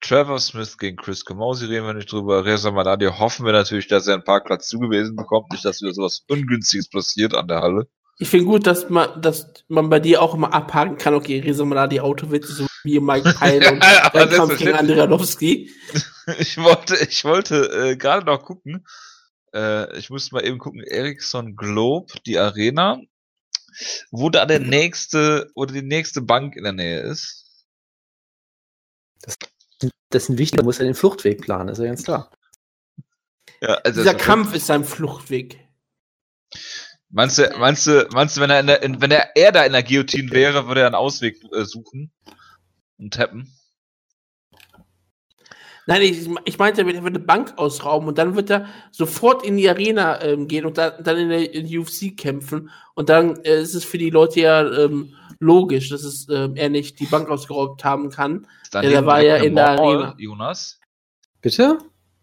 [0.00, 2.44] Trevor Smith gegen Chris Camozzi reden wir nicht drüber.
[2.44, 6.24] Reza Madadi hoffen wir natürlich, dass er einen Parkplatz zugewiesen bekommt, nicht, dass wieder sowas
[6.28, 7.88] Ungünstiges passiert an der Halle.
[8.20, 11.64] Ich finde gut, dass man, dass man bei dir auch immer abhaken kann, okay, Reza
[11.64, 15.70] Madadi Autowitze, so wie Mike Pyle und ja, Kampf gegen Andrianowski.
[16.38, 18.86] ich wollte, ich wollte äh, gerade noch gucken.
[19.54, 23.00] Äh, ich musste mal eben gucken, Ericsson Globe, die Arena,
[24.10, 27.64] wo da der nächste oder die nächste Bank in der Nähe ist.
[29.22, 29.38] Das,
[30.10, 32.30] das ist ein wichtiger, muss ja den Fluchtweg planen, ist ja ganz klar.
[33.62, 35.58] Ja, also Dieser Kampf ist sein Fluchtweg.
[37.10, 39.64] Meinst du, meinst du, meinst du, wenn er, in der, in, wenn er, er da
[39.64, 42.12] in der Guillotine wäre, würde er einen Ausweg äh, suchen
[42.98, 43.52] und tappen?
[45.86, 49.56] Nein, ich, ich meinte, er wird eine Bank ausrauben und dann wird er sofort in
[49.56, 52.70] die Arena ähm, gehen und dann, dann in der in UFC kämpfen.
[52.94, 56.68] Und dann äh, ist es für die Leute ja ähm, logisch, dass es ähm, er
[56.68, 58.46] nicht die Bank ausgeraubt haben kann.
[58.70, 60.14] Dann der war ja in der Mall, Arena.
[60.16, 60.78] Jonas?
[61.40, 61.78] Bitte?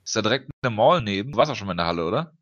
[0.05, 1.33] Ist da direkt eine Mall neben?
[1.33, 2.36] Du warst auch schon mal in der Halle, oder?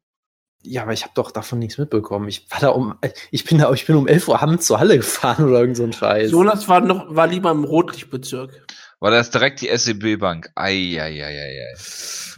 [0.66, 2.28] Ja, aber ich habe doch davon nichts mitbekommen.
[2.28, 2.96] Ich war da um,
[3.32, 5.84] ich bin da, ich bin um 11 Uhr abends zur Halle gefahren oder irgend so
[5.84, 6.32] ein Scheiß.
[6.32, 8.66] Jonas war noch, war lieber im Rotlichtbezirk.
[9.00, 10.50] War das direkt die SEB-Bank?
[10.56, 11.76] Eieieiei.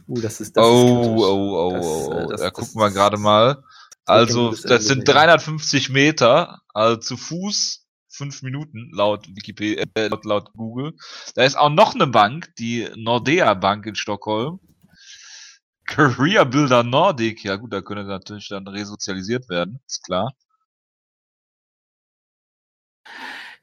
[0.07, 2.29] Uh, das ist, das oh, ist oh, oh, das, oh, oh.
[2.29, 3.63] Das, da gucken wir gerade mal.
[4.05, 10.53] Also, das sind 350 Meter, also zu Fuß fünf Minuten laut Wikipedia, äh, laut, laut
[10.53, 10.93] Google.
[11.35, 14.59] Da ist auch noch eine Bank, die Nordea Bank in Stockholm.
[15.87, 20.33] Career Builder Nordic, ja gut, da könnte natürlich dann resozialisiert werden, ist klar.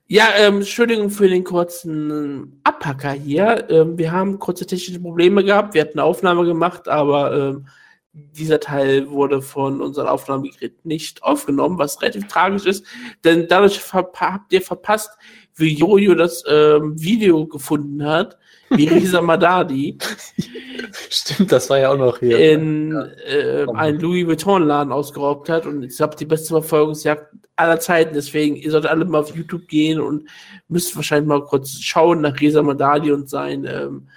[0.07, 3.69] Ja, ähm, Entschuldigung für den kurzen Abhacker hier.
[3.71, 5.73] Ähm, wir haben kurze technische Probleme gehabt.
[5.75, 7.67] Wir hatten eine Aufnahme gemacht, aber ähm,
[8.13, 12.87] dieser Teil wurde von unserem Aufnahmegerät nicht aufgenommen, was relativ tragisch ist,
[13.25, 15.11] denn dadurch habt ihr verpasst,
[15.57, 18.39] wie Jojo das ähm, Video gefunden hat,
[18.71, 19.99] wie Risa Madadi.
[21.11, 22.53] Stimmt, das war ja auch noch hier.
[22.53, 23.07] In ja.
[23.27, 28.57] äh, einen Louis Vuitton-Laden ausgeraubt hat und ich habe die beste Verfolgungsjagd aller Zeiten, deswegen,
[28.57, 30.29] ihr solltet alle mal auf YouTube gehen und
[30.69, 34.09] müsst wahrscheinlich mal kurz schauen nach Risa Madadi und sein ähm,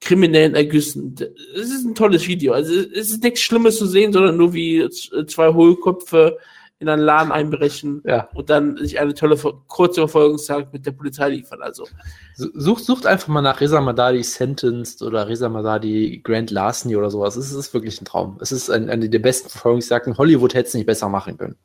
[0.00, 1.14] kriminellen Ergüssen.
[1.54, 2.52] Es ist ein tolles Video.
[2.52, 6.38] Also es ist nichts Schlimmes zu sehen, sondern nur wie zwei Hohlköpfe
[6.80, 8.28] in einen Laden einbrechen ja.
[8.34, 9.36] und dann sich eine tolle
[9.68, 11.62] kurze Verfolgungsjagd mit der Polizei liefern.
[11.62, 11.86] Also
[12.36, 17.36] sucht, sucht einfach mal nach Reza Madadi Sentenced oder Reza Madadi Grand Larceny oder sowas.
[17.36, 18.38] Es ist wirklich ein Traum.
[18.40, 20.18] Es ist ein, eine der besten Verfolgungsjagden.
[20.18, 21.56] Hollywood hätte es nicht besser machen können.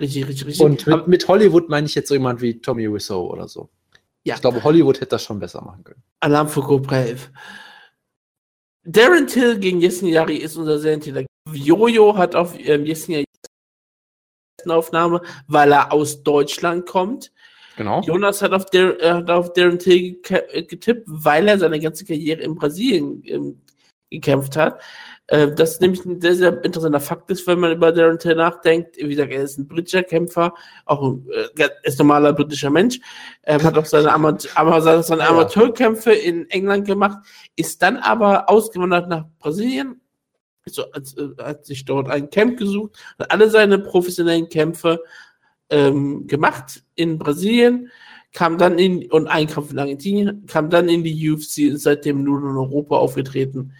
[0.00, 0.64] Richtig, richtig, richtig.
[0.64, 3.68] Und mit, mit Hollywood meine ich jetzt so jemand wie Tommy Wiseau oder so.
[4.24, 4.34] Ja.
[4.34, 6.02] Ich glaube, Hollywood hätte das schon besser machen können.
[6.20, 7.04] Alarm für Cobra
[8.86, 11.24] Darren Till gegen Jessen Yari ist unser Serientäter.
[11.52, 13.24] Jojo hat auf ähm, Jessen Yari
[14.70, 17.32] Aufnahme, weil er aus Deutschland kommt.
[17.76, 18.00] Genau.
[18.02, 22.04] Jonas hat auf, der, äh, hat auf Darren Till äh, getippt, weil er seine ganze
[22.04, 23.60] Karriere in Brasilien ähm,
[24.10, 24.80] gekämpft hat.
[25.26, 28.34] Äh, das ist nämlich ein sehr, sehr interessanter Fakt ist, wenn man über Darren Till
[28.34, 28.96] nachdenkt.
[28.96, 30.52] Wie gesagt, er ist ein britischer Kämpfer,
[30.84, 33.00] auch ein äh, ist normaler britischer Mensch.
[33.42, 37.18] Er hat auch seine, Amat seine Amateurkämpfe in England gemacht,
[37.56, 40.00] ist dann aber ausgewandert nach Brasilien,
[40.66, 45.00] so, hat, äh, hat sich dort ein Camp gesucht, hat alle seine professionellen Kämpfe
[45.70, 47.90] ähm, gemacht in Brasilien,
[48.32, 52.24] kam dann in, und ein Kampf in Argentinien, kam dann in die UFC und seitdem
[52.24, 53.72] nur in Europa aufgetreten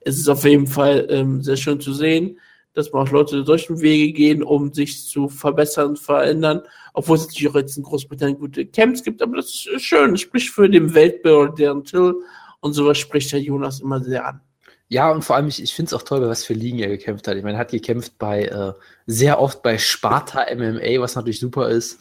[0.00, 2.38] es ist auf jeden Fall ähm, sehr schön zu sehen,
[2.72, 6.62] dass man auch Leute durch den Wege gehen, um sich zu verbessern verändern.
[6.94, 10.16] Obwohl es natürlich auch jetzt in Großbritannien gute Camps gibt, aber das ist schön.
[10.16, 12.14] Spricht für den Weltbild deren Till
[12.60, 14.40] und sowas spricht Herr Jonas immer sehr an.
[14.88, 16.88] Ja, und vor allem, ich, ich finde es auch toll, bei was für Ligen er
[16.88, 17.36] gekämpft hat.
[17.36, 18.72] Ich meine, er hat gekämpft bei äh,
[19.06, 21.98] sehr oft bei Sparta MMA, was natürlich super ist.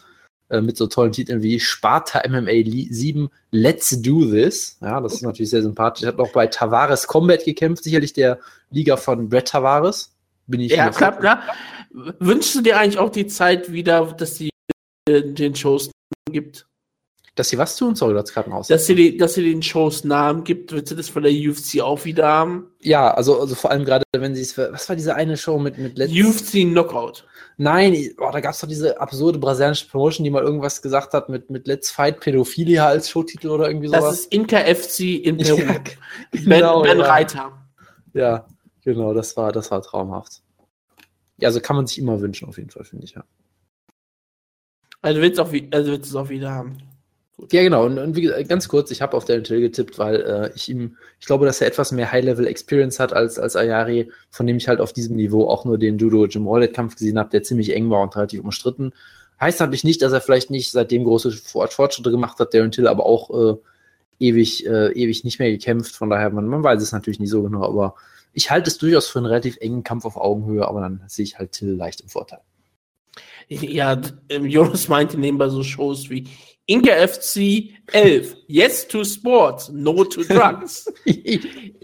[0.50, 4.78] Äh, mit so tollen Titeln wie Sparta MMA 7, Let's Do This.
[4.80, 6.04] Ja, das ist natürlich sehr sympathisch.
[6.04, 10.14] Er hat noch bei Tavares Combat gekämpft, sicherlich der Liga von Brett Tavares.
[10.46, 11.44] Bin ich ja, klar, klar.
[11.92, 14.50] Wünschst du dir eigentlich auch die Zeit wieder, dass die
[15.10, 15.92] äh, den Shows
[16.32, 16.66] gibt?
[17.38, 17.94] Dass sie was tun?
[17.94, 18.68] Sorry, das gerade aus.
[18.68, 21.82] Dass sie, die, dass sie den Shows Namen gibt, wird sie das von der UFC
[21.82, 22.72] auch wieder haben?
[22.82, 24.58] Ja, also, also vor allem gerade, wenn sie es.
[24.58, 26.26] Was war diese eine Show mit, mit letzten.
[26.26, 27.28] UFC Knockout.
[27.58, 31.30] Nein, oh, da gab es doch diese absurde brasilianische Promotion, die mal irgendwas gesagt hat
[31.30, 34.04] mit, mit Let's Fight Pädophilia als Showtitel oder irgendwie sowas.
[34.04, 35.60] Das ist Inka FC in Peru.
[35.60, 35.76] Ja,
[36.32, 37.06] genau, ben, ben ja.
[37.06, 37.52] Reiter.
[38.14, 38.48] Ja,
[38.84, 40.42] genau, das war, das war traumhaft.
[41.38, 43.24] Ja, also kann man sich immer wünschen, auf jeden Fall, finde ich, ja.
[45.04, 46.80] Also willst du auch, also es auch wieder haben.
[47.38, 47.54] Gut.
[47.54, 47.86] Ja, genau.
[47.86, 50.98] Und, und wie, ganz kurz, ich habe auf Darren Till getippt, weil äh, ich ihm,
[51.20, 54.82] ich glaube, dass er etwas mehr High-Level-Experience hat als, als Ayari, von dem ich halt
[54.82, 58.02] auf diesem Niveau auch nur den Judo Jim Wallet-Kampf gesehen habe, der ziemlich eng war
[58.02, 58.92] und relativ umstritten.
[59.40, 63.06] Heißt natürlich nicht, dass er vielleicht nicht seitdem große Fortschritte gemacht hat, Darren Till aber
[63.06, 63.56] auch äh,
[64.18, 65.96] ewig, äh, ewig nicht mehr gekämpft.
[65.96, 67.94] Von daher, man, man weiß es natürlich nicht so genau, aber
[68.34, 71.38] ich halte es durchaus für einen relativ engen Kampf auf Augenhöhe, aber dann sehe ich
[71.38, 72.42] halt Till leicht im Vorteil.
[73.48, 76.28] Ja, Jonas meinte nebenbei so Shows wie
[76.68, 80.86] Inka FC 11, Yes to Sports, No to Drugs.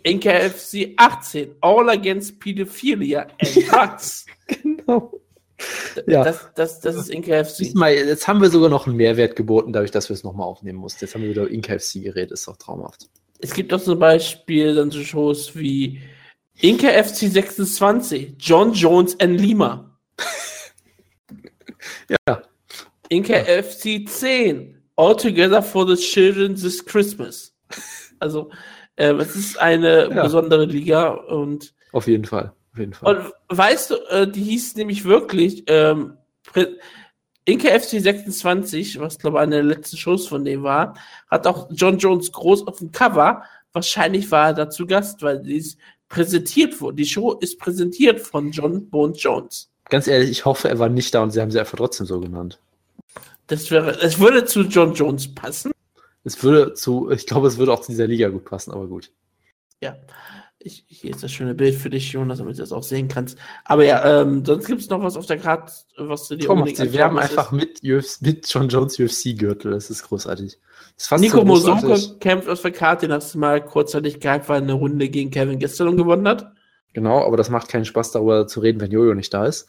[0.04, 4.26] Inka FC 18, All Against Pedophilia and Drugs.
[4.62, 5.20] genau.
[6.06, 6.26] Ja.
[6.26, 7.74] Das, das, das ist Inka FC.
[7.76, 10.80] Mal, jetzt haben wir sogar noch einen Mehrwert geboten, dadurch, dass wir es nochmal aufnehmen
[10.80, 11.06] mussten.
[11.06, 13.10] Jetzt haben wir wieder Inka FC geredet, ist doch traumhaft.
[13.40, 16.02] Es gibt auch zum Beispiel dann so Shows wie
[16.60, 19.98] Inka FC 26, John Jones and Lima.
[22.28, 22.42] ja.
[23.10, 23.64] Inka ja.
[23.64, 24.82] FC 10.
[24.96, 27.54] All Together for the Children this Christmas.
[28.20, 28.52] Also,
[28.96, 30.24] ähm, es ist eine ja.
[30.24, 31.74] besondere Liga und.
[31.92, 32.54] Auf jeden Fall.
[32.72, 33.18] Auf jeden Fall.
[33.18, 36.18] Und weißt du, äh, die hieß nämlich wirklich ähm,
[37.46, 40.96] Inke FC 26, was glaube ich eine der letzten Shows von dem war,
[41.30, 43.44] hat auch John Jones groß auf dem Cover.
[43.74, 45.78] Wahrscheinlich war er dazu Gast, weil die ist
[46.08, 46.98] präsentiert wurde.
[46.98, 49.70] Die Show ist präsentiert von John Bones Jones.
[49.90, 52.20] Ganz ehrlich, ich hoffe, er war nicht da und sie haben sie einfach trotzdem so
[52.20, 52.60] genannt.
[53.48, 55.72] Das wäre, es würde zu John Jones passen.
[56.24, 59.12] Es würde zu, ich glaube, es würde auch zu dieser Liga gut passen, aber gut.
[59.82, 59.98] Ja.
[60.66, 63.38] Ich, hier ist das schöne Bild für dich, Jonas, damit du das auch sehen kannst.
[63.66, 66.60] Aber ja, ähm, sonst gibt es noch was auf der Karte, was du dir Komm,
[66.60, 69.72] unbedingt Wir haben einfach mit, mit John Jones UFC-Gürtel.
[69.72, 70.58] Das ist großartig.
[70.96, 74.48] Das ist Nico so Mosonko kämpft auf der Karte, den hast du mal kurzzeitig gehabt,
[74.48, 76.54] weil er eine Runde gegen Kevin Gastelum gewonnen hat.
[76.94, 79.68] Genau, aber das macht keinen Spaß, darüber zu reden, wenn Jojo nicht da ist.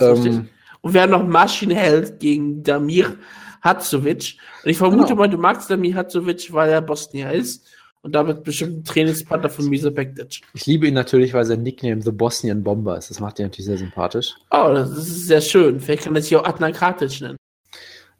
[0.00, 0.50] Ähm,
[0.86, 3.16] und wir haben noch Maschinenheld gegen Damir
[3.60, 4.36] Hatzovic.
[4.62, 5.16] Und ich vermute genau.
[5.16, 7.66] mal, du magst Damir Hatzovic, weil er Bosnier ist
[8.02, 10.42] und damit bestimmt ein Trainingspartner von Misa Bektic.
[10.54, 13.10] Ich liebe ihn natürlich, weil sein Nickname The Bosnian Bomber ist.
[13.10, 14.36] Das macht ihn natürlich sehr sympathisch.
[14.52, 15.80] Oh, das ist sehr schön.
[15.80, 17.36] Vielleicht kann er sich auch Adnan Kratic nennen.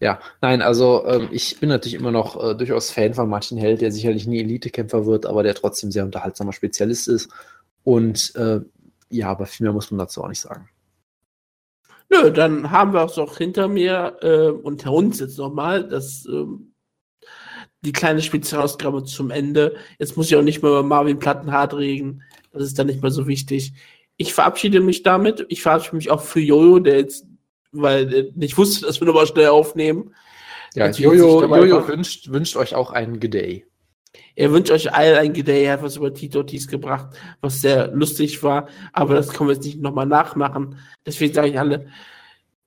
[0.00, 3.80] Ja, nein, also ähm, ich bin natürlich immer noch äh, durchaus Fan von Martin Held,
[3.80, 7.30] der sicherlich nie Elitekämpfer wird, aber der trotzdem sehr unterhaltsamer Spezialist ist.
[7.84, 8.58] Und äh,
[9.08, 10.68] ja, aber viel mehr muss man dazu auch nicht sagen.
[12.08, 16.26] Nö, dann haben wir es auch hinter mir äh, und hinter uns jetzt nochmal das
[16.26, 16.72] ähm,
[17.82, 19.76] die kleine Spezialausgabe zum Ende.
[19.98, 22.22] Jetzt muss ich auch nicht mehr über Marvin Plattenhardt reden.
[22.52, 23.72] Das ist dann nicht mehr so wichtig.
[24.16, 25.46] Ich verabschiede mich damit.
[25.48, 27.26] Ich verabschiede mich auch für Jojo, der jetzt,
[27.72, 30.14] weil er nicht wusste, dass wir nochmal schnell aufnehmen.
[30.74, 33.66] Ja, Jojo, Jojo wünscht, wünscht euch auch einen Good Day.
[34.36, 35.64] Er wünscht euch allen ein Day.
[35.64, 37.08] Er hat was über Tito Ortiz gebracht,
[37.40, 38.68] was sehr lustig war.
[38.92, 40.78] Aber das können wir jetzt nicht nochmal nachmachen.
[41.04, 41.86] Deswegen sage ich alle,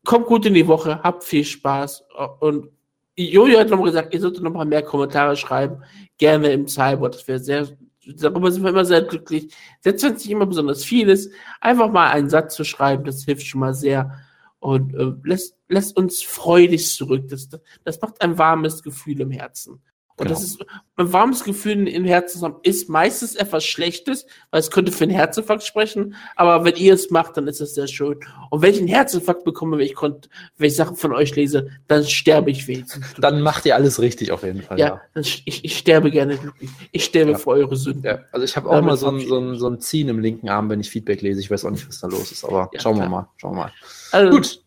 [0.04, 2.04] kommt gut in die Woche, habt viel Spaß
[2.40, 2.70] und
[3.16, 5.84] Jojo hat nochmal gesagt, ihr solltet noch mal mehr Kommentare schreiben.
[6.18, 7.10] Gerne im Cyber.
[7.10, 7.68] Das wäre sehr,
[8.06, 9.54] darüber sind wir immer sehr glücklich.
[9.82, 13.26] Selbst wenn es nicht immer besonders viel ist, einfach mal einen Satz zu schreiben, das
[13.26, 14.20] hilft schon mal sehr.
[14.60, 17.28] Und äh, lässt, lässt uns freudig zurück.
[17.28, 17.50] Das,
[17.84, 19.82] das macht ein warmes Gefühl im Herzen.
[20.20, 20.38] Und genau.
[20.38, 20.66] das ist
[20.98, 25.14] ein warmes Gefühl im Herzen haben, ist meistens etwas Schlechtes, weil es könnte für einen
[25.14, 26.16] Herzinfarkt sprechen.
[26.36, 28.20] Aber wenn ihr es macht, dann ist es sehr schön.
[28.50, 32.04] Und wenn ich einen Herzinfarkt bekomme, wenn ich, wenn ich Sachen von euch lese, dann
[32.04, 33.14] sterbe ich wenigstens.
[33.18, 34.78] Dann macht ihr alles richtig auf jeden Fall.
[34.78, 35.22] Ja, ja.
[35.22, 36.70] Ich, ich sterbe gerne glücklich.
[36.92, 37.38] Ich sterbe ja.
[37.38, 38.04] für eure Sünden.
[38.04, 38.20] Ja.
[38.34, 40.70] Also ich habe auch mal so ein, so, ein, so ein Ziehen im linken Arm,
[40.70, 41.40] wenn ich Feedback lese.
[41.40, 43.06] Ich weiß auch nicht, was da los ist, aber schauen klar.
[43.06, 43.30] wir mal.
[43.38, 43.72] Schauen wir mal.
[44.12, 44.64] Also, Gut.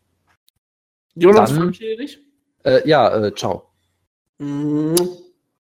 [1.15, 2.19] Jonas, verabschiede dich.
[2.65, 3.69] Äh, ja, äh, ciao.
[4.39, 4.95] Mm.